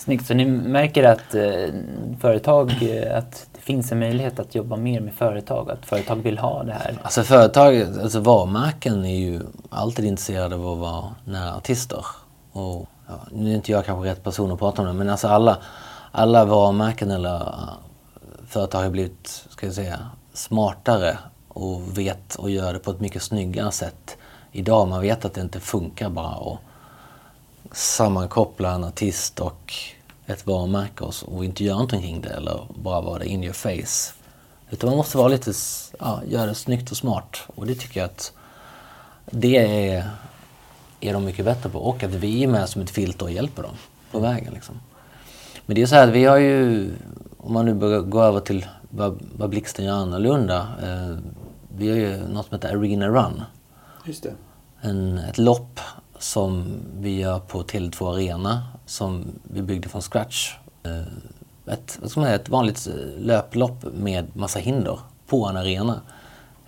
[0.03, 1.73] Snyggt, så ni märker att eh,
[2.19, 6.37] företag, eh, att det finns en möjlighet att jobba mer med företag, att företag vill
[6.37, 6.97] ha det här.
[7.03, 12.05] Alltså företag, alltså varumärken är ju alltid intresserade av att vara nära artister.
[12.51, 15.27] Och, ja, nu är inte jag kanske rätt person att prata om det, men alltså
[15.27, 15.57] alla,
[16.11, 17.69] alla varumärken eller eh,
[18.47, 19.99] företag har blivit, ska jag säga,
[20.33, 24.17] smartare och vet och gör det på ett mycket snyggare sätt
[24.51, 24.87] idag.
[24.87, 26.59] Man vet att det inte funkar bara att
[27.73, 29.73] sammankoppla en artist och
[30.25, 33.53] ett varumärke och, och inte göra någonting kring det eller bara vara det in your
[33.53, 34.13] face.
[34.69, 35.53] Utan man måste vara lite,
[35.99, 37.37] ja, göra det snyggt och smart.
[37.55, 38.33] Och det tycker jag att
[39.25, 39.57] det
[39.89, 40.09] är,
[40.99, 41.79] är de mycket bättre på.
[41.79, 43.75] Och att vi är med som ett filter och hjälper dem
[44.11, 44.53] på vägen.
[44.53, 44.75] Liksom.
[45.65, 46.91] Men det är så här att vi har ju,
[47.37, 50.67] om man nu börjar gå över till vad, vad Blixten gör annorlunda.
[50.81, 51.17] Eh,
[51.77, 53.41] vi har ju något som heter Arena Run.
[54.05, 54.33] Just det.
[54.81, 55.79] En, ett lopp
[56.23, 56.65] som
[56.99, 60.53] vi gör på Tele2 Arena som vi byggde från scratch.
[60.83, 65.57] Eh, Ett, vad ska man säga, ett vanligt eh, löplopp med massa hinder på en
[65.57, 65.99] arena.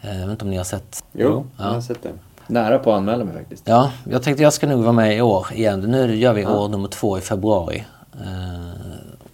[0.01, 1.03] Eh, Jag vet inte om ni har sett?
[1.13, 1.73] Jo, jag Ja.
[1.73, 2.11] har sett det.
[2.47, 3.63] Nära på att anmäla mig faktiskt.
[3.67, 5.79] Ja, jag tänkte jag ska nog vara med i år igen.
[5.81, 7.83] Nu gör vi år nummer två i februari.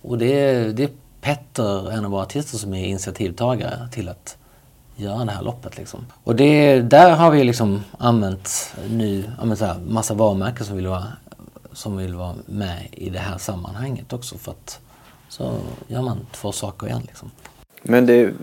[0.02, 0.90] Och det är, det är
[1.22, 4.38] Petter, en av våra artister, som är initiativtagare till att
[5.02, 5.78] göra det här loppet.
[5.78, 6.06] Liksom.
[6.24, 10.76] Och det, där har vi liksom använt nu, ja, men så här, massa varumärken som
[10.76, 11.08] vill, vara,
[11.74, 14.38] som vill vara med i det här sammanhanget också.
[14.38, 14.80] För att
[15.30, 15.54] så
[15.88, 17.02] gör man två saker igen.
[17.08, 17.32] Liksom.
[17.84, 18.34] Men det,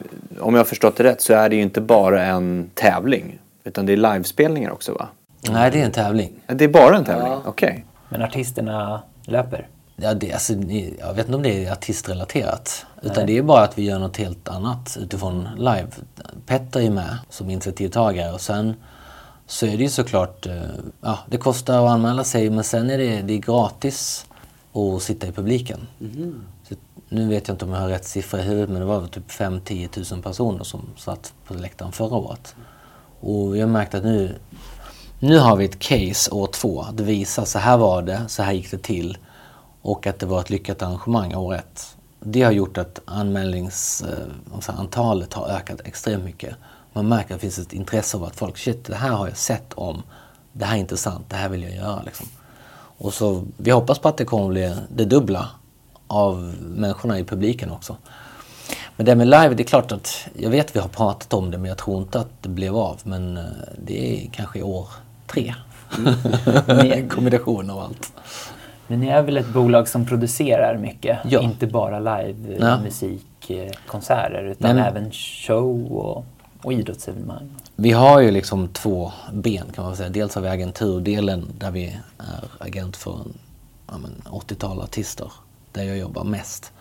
[0.41, 3.39] om jag har förstått det rätt så är det ju inte bara en tävling.
[3.65, 5.09] Utan det är livespelningar också va?
[5.51, 6.33] Nej, det är en tävling.
[6.47, 7.33] Det är bara en tävling?
[7.45, 7.85] Okej.
[8.09, 9.67] Men artisterna löper.
[10.01, 10.53] Ja, det, alltså,
[10.99, 12.87] jag vet inte om det är artistrelaterat.
[13.03, 15.89] Utan det är bara att vi gör något helt annat utifrån live.
[16.47, 18.75] Petter är med som initiativtagare och sen
[19.47, 20.63] så är det ju såklart, eh,
[21.01, 24.27] ja det kostar att anmäla sig men sen är det, det är gratis
[24.73, 25.87] att sitta i publiken.
[26.69, 26.75] Så,
[27.09, 29.31] nu vet jag inte om jag har rätt siffra i huvudet men det var typ
[29.31, 32.55] 5-10 000 personer som satt på läktaren förra året.
[33.21, 34.35] Och har märkt att nu,
[35.19, 38.53] nu har vi ett case år två att visa så här var det, så här
[38.53, 39.19] gick det till
[39.91, 41.97] och att det var ett lyckat arrangemang år ett.
[42.21, 46.57] Det har gjort att anmälningsantalet har ökat extremt mycket.
[46.93, 49.37] Man märker att det finns ett intresse av att folk, shit det här har jag
[49.37, 50.03] sett om,
[50.53, 52.03] det här är intressant, det här vill jag göra.
[52.03, 52.27] Liksom.
[52.99, 55.49] Och så, vi hoppas på att det kommer bli det dubbla
[56.07, 57.97] av människorna i publiken också.
[58.97, 61.51] Men det med live, det är klart att jag vet att vi har pratat om
[61.51, 63.01] det men jag tror inte att det blev av.
[63.03, 63.45] Men eh,
[63.85, 64.89] det är kanske år
[65.27, 65.55] tre.
[66.67, 68.13] en kombination av allt.
[68.89, 71.19] Men ni är väl ett bolag som producerar mycket?
[71.25, 71.41] Ja.
[71.43, 72.81] Inte bara live Ja.
[72.81, 76.25] musik musikkonserter utan Men- även show och,
[76.63, 77.49] och idrottsevenemang.
[77.77, 80.09] Vi har ju liksom två ben kan man säga.
[80.09, 81.87] Dels har vi agenturdelen där vi
[82.19, 83.33] är agent för en,
[83.91, 85.33] ja, men 80-tal artister.
[85.73, 86.73] Där jag jobbar mest.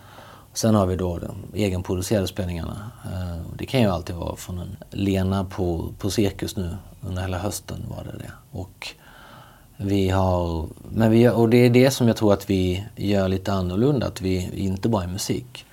[0.52, 2.90] Sen har vi då de egenproducerade spelningarna.
[3.04, 6.76] Eh, Det kan ju alltid vara från en Lena på, på Cirkus nu.
[7.00, 8.30] Under hela hösten var det det.
[8.58, 8.88] Och
[9.80, 13.52] vi har, men vi, och det är det som jag tror att vi gör lite
[13.52, 14.06] annorlunda.
[14.06, 15.66] Att vi inte bara är musik.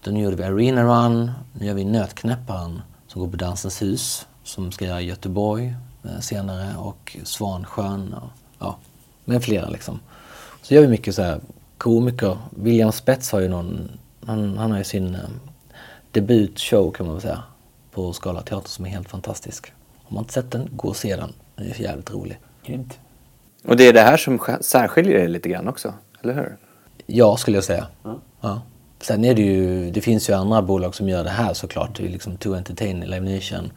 [0.00, 4.26] Utan nu gjorde vi Arena Run, nu gör vi Nötknäpparen som går på Dansens hus.
[4.44, 8.76] Som ska göra Göteborg eh, senare och Svansjön och ja,
[9.24, 10.00] med flera liksom.
[10.62, 11.40] Så gör vi mycket så här
[11.78, 12.38] komiker.
[12.50, 13.90] William Spets har ju någon,
[14.26, 15.20] han, han har ju sin eh,
[16.10, 17.42] debutshow kan man väl säga.
[17.90, 19.72] På Skala Teater som är helt fantastisk.
[20.04, 21.32] Om man inte sett den, gå och se den.
[21.56, 22.38] Den är jävligt rolig.
[22.66, 22.98] Grymt.
[23.64, 26.56] Och det är det här som sk- särskiljer er lite grann också, eller hur?
[27.06, 27.86] Ja, skulle jag säga.
[28.40, 28.62] Ja.
[29.00, 31.96] Sen är det ju, det finns ju andra bolag som gör det här såklart.
[31.96, 33.70] Det är liksom To Entertain, Live Nation.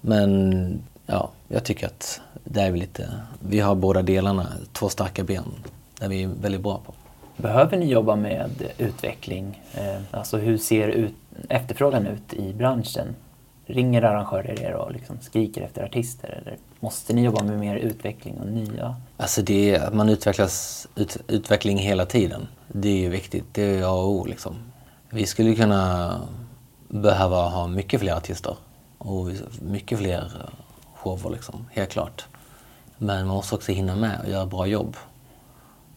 [0.00, 3.08] Men ja, jag tycker att det är väl lite,
[3.40, 5.44] vi har båda delarna, två starka ben,
[5.98, 6.94] där vi är väldigt bra på.
[7.36, 9.62] Behöver ni jobba med utveckling?
[9.74, 11.14] Eh, Alltså hur ser ut,
[11.48, 13.06] efterfrågan ut i branschen?
[13.66, 16.38] Ringer arrangörer er och liksom skriker efter artister?
[16.42, 18.96] Eller måste ni jobba med mer utveckling och nya?
[19.16, 22.48] Alltså det är att man utvecklas, ut, utveckling hela tiden.
[22.68, 24.56] Det är ju viktigt, det är A och O liksom.
[25.10, 26.20] Vi skulle kunna
[26.88, 28.56] behöva ha mycket fler artister
[28.98, 30.54] och mycket fler eh,
[30.94, 32.24] shower liksom, helt klart.
[32.98, 34.96] Men man måste också hinna med och göra bra jobb.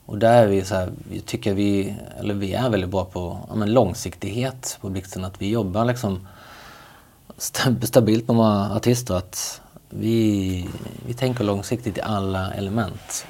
[0.05, 3.39] Och där är vi så här, vi tycker vi, eller vi är väldigt bra på
[3.49, 5.25] ja, men långsiktighet på Blixten.
[5.25, 6.27] Att vi jobbar liksom
[7.81, 9.15] stabilt med våra artister.
[9.15, 10.67] Att vi,
[11.05, 13.27] vi tänker långsiktigt i alla element.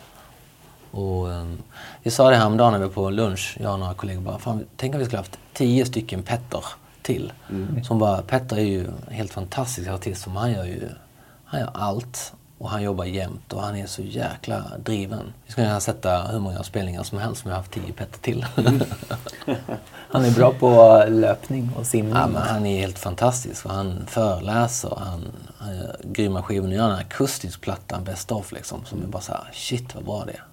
[0.92, 1.64] Och, um,
[2.04, 4.66] vi sa det häromdagen när vi var på lunch, jag och några kollegor bara, fan,
[4.76, 6.64] tänk om vi skulle haft tio stycken Petter
[7.02, 7.34] till.
[7.84, 10.90] Som bara, Petter är ju en helt fantastisk artist, som han gör ju,
[11.46, 12.34] han gör allt.
[12.58, 15.34] Och han jobbar jämt och han är så jäkla driven.
[15.46, 18.46] Vi skulle kunna sätta hur många spelningar som helst vi har haft tio Petter till.
[20.12, 22.14] Han är bra på löpning och simning.
[22.16, 23.66] Ja, men han är helt fantastisk.
[23.66, 25.24] Och han föreläser, han,
[25.58, 26.68] han gör grymma skivor.
[26.68, 28.86] Nu gör han en akustisk platta, en best of liksom.
[28.86, 30.44] Som är bara så här, shit vad bra det är.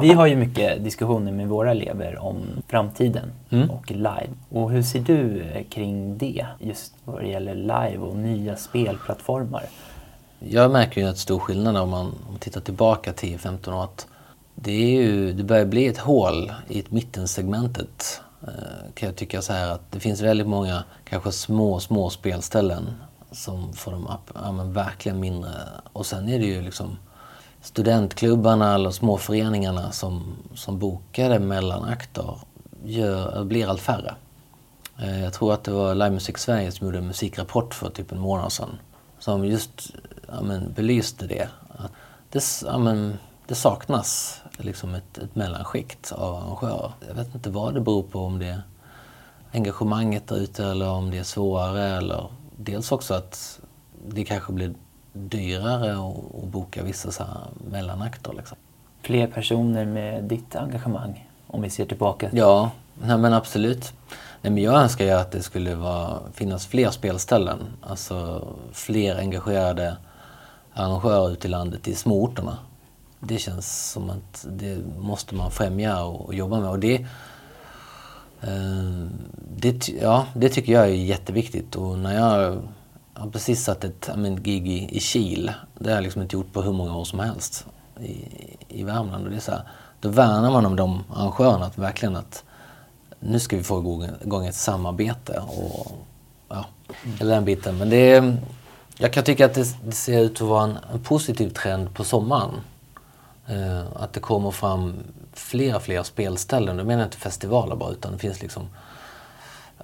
[0.00, 3.70] Vi har ju mycket diskussioner med våra elever om framtiden Mm.
[3.70, 4.28] och live.
[4.50, 6.46] Och hur ser du kring det?
[6.60, 9.64] Just vad det gäller live och nya spelplattformar.
[10.38, 13.84] Jag märker ju en stor skillnad om man, om man tittar tillbaka 10-15 år.
[13.84, 14.06] Att
[14.54, 18.20] det, är ju, det börjar bli ett hål i ett mittensegmentet.
[18.42, 22.90] Eh, kan jag tycka så här att det finns väldigt många kanske små, små spelställen
[23.30, 25.50] som får de ja, men verkligen mindre.
[25.92, 26.98] Och sen är det ju liksom
[27.62, 32.38] studentklubbarna eller småföreningarna som, som bokade mellanakter
[32.84, 34.14] gör, blir allt färre.
[34.98, 38.12] Eh, jag tror att det var Live Music Sverige som gjorde en musikrapport för typ
[38.12, 38.78] en månad sedan.
[39.18, 39.90] Som just
[40.28, 41.48] ja, men, belyste det.
[42.30, 46.92] Det, ja, men, det saknas liksom ett, ett mellanskikt av arrangörer.
[47.08, 48.62] Jag vet inte vad det beror på, om det är
[49.52, 51.96] engagemanget där ute eller om det är svårare.
[51.96, 53.60] Eller dels också att
[54.08, 54.74] det kanske blir
[55.12, 57.24] dyrare att, att boka vissa så
[57.70, 58.32] mellanakter.
[58.36, 58.56] Liksom.
[59.02, 62.30] Fler personer med ditt engagemang, om vi ser tillbaka.
[62.32, 63.92] Ja, nej men absolut.
[64.42, 67.58] Nej, men jag önskar ju att det skulle vara, finnas fler spelställen.
[67.82, 69.96] Alltså fler engagerade
[70.78, 72.58] arrangörer ute i landet i småorterna.
[73.20, 76.70] Det känns som att det måste man främja och, och jobba med.
[76.70, 76.94] Och det,
[78.40, 79.06] eh,
[79.56, 81.76] det, ja, det tycker jag är jätteviktigt.
[81.76, 82.62] Och när jag
[83.14, 85.52] har precis satt ett men, gig i, i Kil.
[85.78, 87.66] Det har jag liksom inte gjort på hur många år som helst
[88.00, 88.24] i,
[88.68, 89.24] i Värmland.
[89.24, 89.62] Och det är så här,
[90.00, 92.44] då värnar man om de arrangörerna, att verkligen att
[93.20, 95.42] nu ska vi få igång- igång ett samarbete.
[95.48, 95.92] Och,
[96.48, 96.64] ja,
[97.20, 97.78] eller den biten.
[97.78, 98.36] Men det är,
[98.98, 102.04] jag kan tycka att det, det ser ut att vara en, en positiv trend på
[102.04, 102.54] sommaren.
[103.46, 104.94] Eh, att det kommer fram
[105.32, 106.76] fler och fler spelställen.
[106.76, 108.68] Då menar jag inte festivaler bara, utan det finns liksom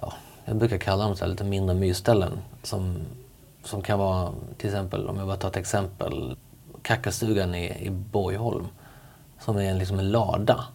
[0.01, 0.13] ja,
[0.45, 2.95] jag brukar kalla dem så här lite mindre mysställen som,
[3.63, 6.37] som kan vara, till exempel, om jag bara tar ett exempel,
[6.81, 8.67] Kackastugan i, i Borgholm,
[9.39, 10.65] som är en, liksom en lada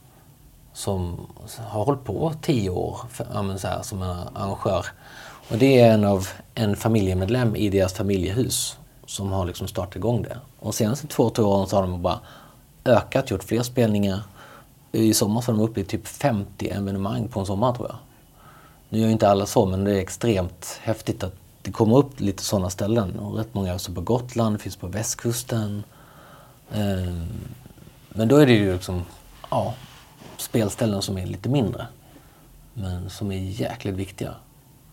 [0.73, 1.27] som
[1.59, 4.87] har hållit på tio år för, ja, men så här, som en arrangör.
[5.51, 10.23] Och det är en av en familjemedlem i deras familjehus som har liksom startat igång
[10.23, 10.39] det.
[10.59, 12.21] Och de senaste två, tre åren så har de bara
[12.85, 14.21] ökat, gjort fler spelningar.
[14.93, 17.97] I sommar så var de uppe i typ 50 evenemang på en sommar tror jag.
[18.89, 22.21] Nu gör ju inte alla så, men det är extremt häftigt att det kommer upp
[22.21, 23.19] lite sådana ställen.
[23.19, 25.85] Och rätt många är också på Gotland, det finns på västkusten.
[26.73, 27.27] Ehm,
[28.09, 29.05] men då är det ju liksom,
[29.51, 29.75] ja,
[30.37, 31.87] spelställen som är lite mindre.
[32.75, 34.35] Men som är jäkligt viktiga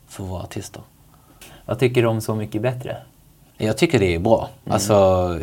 [0.07, 0.81] för våra artister.
[1.65, 2.97] Vad tycker du om Så mycket bättre?
[3.57, 4.49] Jag tycker det är bra.
[4.69, 5.39] Alltså,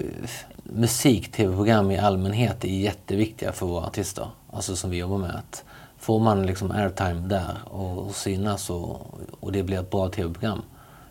[0.62, 4.28] musik, tv-program i allmänhet är jätteviktiga för våra artister.
[4.50, 5.30] Alltså som vi jobbar med.
[5.30, 5.64] Att
[5.98, 9.00] får man liksom airtime där och, och synas och,
[9.40, 10.62] och det blir ett bra tv-program.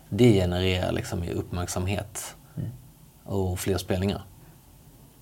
[0.08, 2.36] Det genererar liksom uppmärksamhet
[3.24, 4.22] och fler spelningar.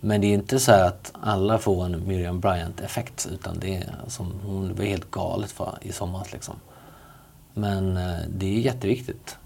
[0.01, 4.33] Men det är inte så att alla får en Miriam Bryant-effekt utan det är som,
[4.47, 6.55] hon var helt galet för i somras liksom.
[7.55, 9.37] Men eh, det är jätteviktigt.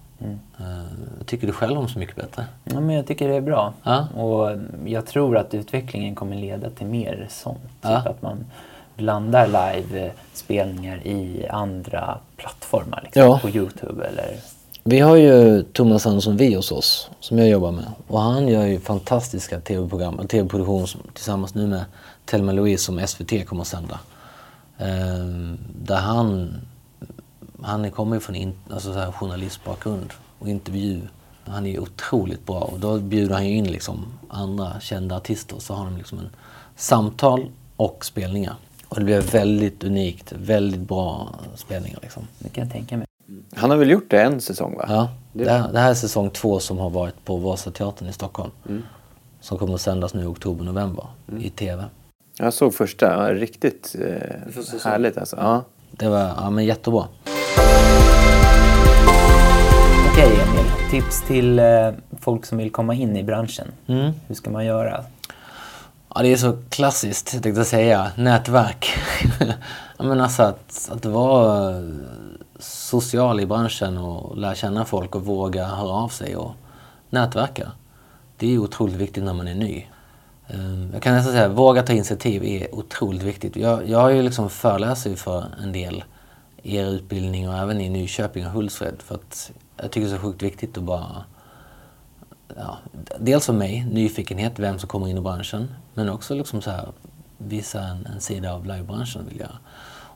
[0.59, 2.46] Eh, tycker du själv om Så mycket bättre?
[2.64, 3.74] Ja, men jag tycker det är bra.
[3.82, 4.07] Ja.
[4.14, 7.59] Och jag tror att utvecklingen kommer leda till mer sånt.
[7.82, 7.98] Ja.
[7.98, 8.44] Typ att man
[8.96, 13.00] blandar live-spelningar i andra plattformar.
[13.04, 13.38] Liksom, Ja.
[13.42, 14.36] På Youtube eller...
[14.84, 17.84] Vi har ju Thomas Andersson Vi hos oss, som jag jobbar med.
[18.07, 21.84] Och han gör ju fantastiska tv-program, en tv-produktion tillsammans nu med
[22.24, 24.00] Thelma Louise som SVT kommer att sända.
[24.78, 26.54] Ehm, där han,
[27.67, 31.01] han kommer ju från in, alltså så här journalistbakgrund och intervju.
[31.45, 35.59] Han är ju otroligt bra och då bjuder han ju in liksom andra kända artister
[35.59, 36.31] så har de liksom en
[36.77, 37.47] samtal
[37.77, 38.55] och spelningar.
[38.89, 42.23] Och det blir väldigt unikt, väldigt bra spelningar liksom.
[42.39, 43.07] Det kan jag tänka mig.
[43.55, 44.85] Han har väl gjort det en säsong va?
[44.89, 48.12] Ja, Det- det, här, det här är säsong två som har varit på Vasateatern i
[48.12, 48.51] Stockholm.
[49.41, 51.07] Som kommer att sändas nu i oktober-november
[51.41, 51.85] i TV.
[52.39, 55.37] Jag såg första, riktigt eh, härligt alltså.
[55.37, 55.64] Ja.
[55.91, 57.09] Det var ja, men jättebra.
[60.12, 61.64] Okej Emil, tips till eh,
[62.20, 63.72] folk som vill komma in i branschen.
[63.86, 64.12] Mm.
[64.26, 65.04] Hur ska man göra?
[66.14, 68.11] Ja, det är så klassiskt, tänkte jag säga.
[68.16, 68.94] Nätverk.
[69.98, 71.74] men alltså att, att vara
[72.59, 76.52] social i branschen och lära känna folk och våga höra av sig och
[77.11, 77.72] nätverka.
[78.36, 79.86] Det är otroligt viktigt när man är ny.
[80.48, 83.57] Eh, Jag kan nästan säga våga ta initiativ är otroligt viktigt.
[83.57, 86.04] Jag, jag har ju liksom föreläser för en del
[86.67, 90.17] i er utbildning och även i Nyköping och Hultsfred för att jag tycker det är
[90.17, 91.25] så sjukt viktigt att bara
[92.57, 92.79] ja,
[93.19, 95.69] dels för mig, nyfikenhet, vem som kommer in i branschen.
[95.95, 96.89] Men också liksom så här,
[97.39, 99.51] visa en, en sida av livebranschen vill jag.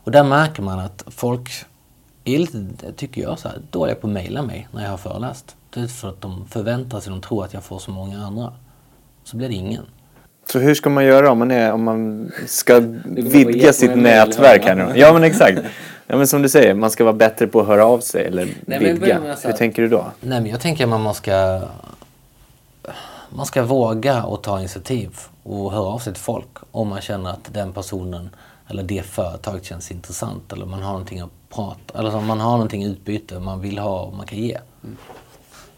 [0.05, 1.51] Och där märker man att folk
[2.25, 5.57] är lite, tycker jag, så här, dåliga på att mejla mig när jag har föreläst.
[5.71, 8.53] Det är för att de förväntar sig, de tror att jag får så många andra.
[9.25, 9.85] Så blir det ingen.
[10.53, 14.75] Så hur ska man göra om man, är, om man ska vidga sitt nätverk här
[14.75, 14.93] nu?
[14.95, 15.61] Ja men exakt.
[16.11, 18.49] Ja men som du säger, man ska vara bättre på att höra av sig eller
[18.67, 19.01] men vidga.
[19.01, 20.07] börja med så Hur tänker du då?
[20.21, 21.61] Nej, men jag tänker att man ska,
[23.29, 27.31] man ska våga och ta initiativ och höra av sig till folk om man känner
[27.31, 28.31] att den personen
[28.69, 32.53] eller det företaget känns intressant eller man har någonting att prata eller om man har
[32.53, 34.59] någonting i utbyte man vill ha och man kan ge.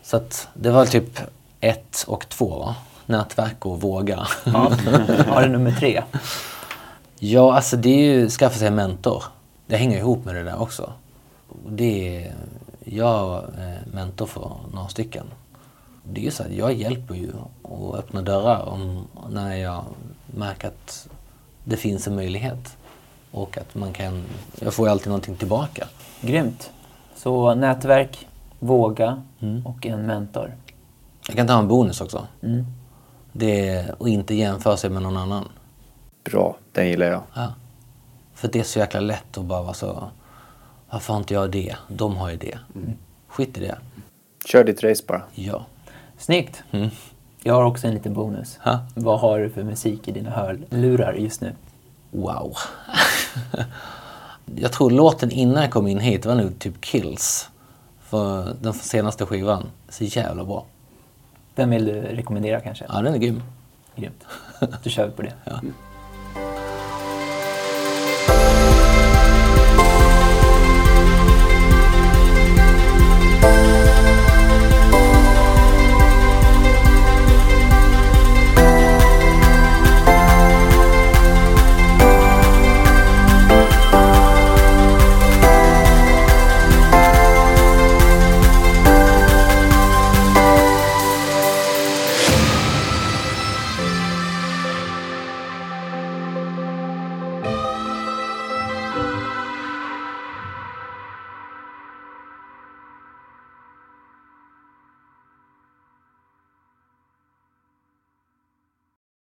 [0.03, 1.21] Så att det var typ
[1.61, 2.75] ett och två va?
[3.07, 4.27] Nätverk och våga.
[4.45, 4.53] Ja.
[5.27, 6.03] Har du nummer tre?
[7.19, 9.25] Ja, alltså det är ju skaffa sig en mentor.
[9.73, 10.93] Det hänger ihop med det där också.
[11.69, 12.35] Det är,
[12.85, 15.27] jag är mentor för några stycken.
[16.05, 17.31] Det är ju så att jag hjälper ju
[17.63, 19.85] och öppnar dörrar om, när jag
[20.27, 21.09] märker att
[21.65, 22.77] det finns en möjlighet.
[23.31, 24.25] Och att man kan,
[24.61, 25.89] jag får ju alltid någonting tillbaka.
[26.21, 26.71] Grymt.
[27.17, 29.23] Så nätverk, våga
[29.65, 30.55] och en mentor.
[31.27, 32.27] Jag kan ta en bonus också.
[32.43, 32.67] Mm.
[33.33, 35.49] Det är att inte jämföra sig med någon annan.
[36.25, 37.23] Bra, den gillar jag.
[37.35, 37.53] Ja.
[38.35, 40.11] För det är så jäkla lätt att bara vara så,
[40.91, 41.77] varför har inte jag det?
[41.89, 42.59] De har ju det.
[43.29, 43.79] Skit i det.
[44.45, 45.23] Kör ditt race bara.
[45.35, 45.67] Ja.
[46.19, 46.63] Snyggt.
[47.43, 48.59] Jag har också en liten bonus.
[48.65, 48.79] Ha?
[48.95, 51.53] Vad har du för musik i dina hörlurar just nu?
[52.11, 52.57] Wow.
[54.55, 57.49] jag tror låten innan jag kom in hit var nog typ Kills.
[58.01, 59.67] För den senaste skivan.
[59.89, 60.65] Så jävla bra.
[61.55, 62.85] Den vill du rekommendera kanske?
[62.89, 63.43] Ja, den är grym.
[63.97, 64.25] Grymt.
[64.83, 65.33] Då kör vi på det.
[65.45, 65.61] Ja.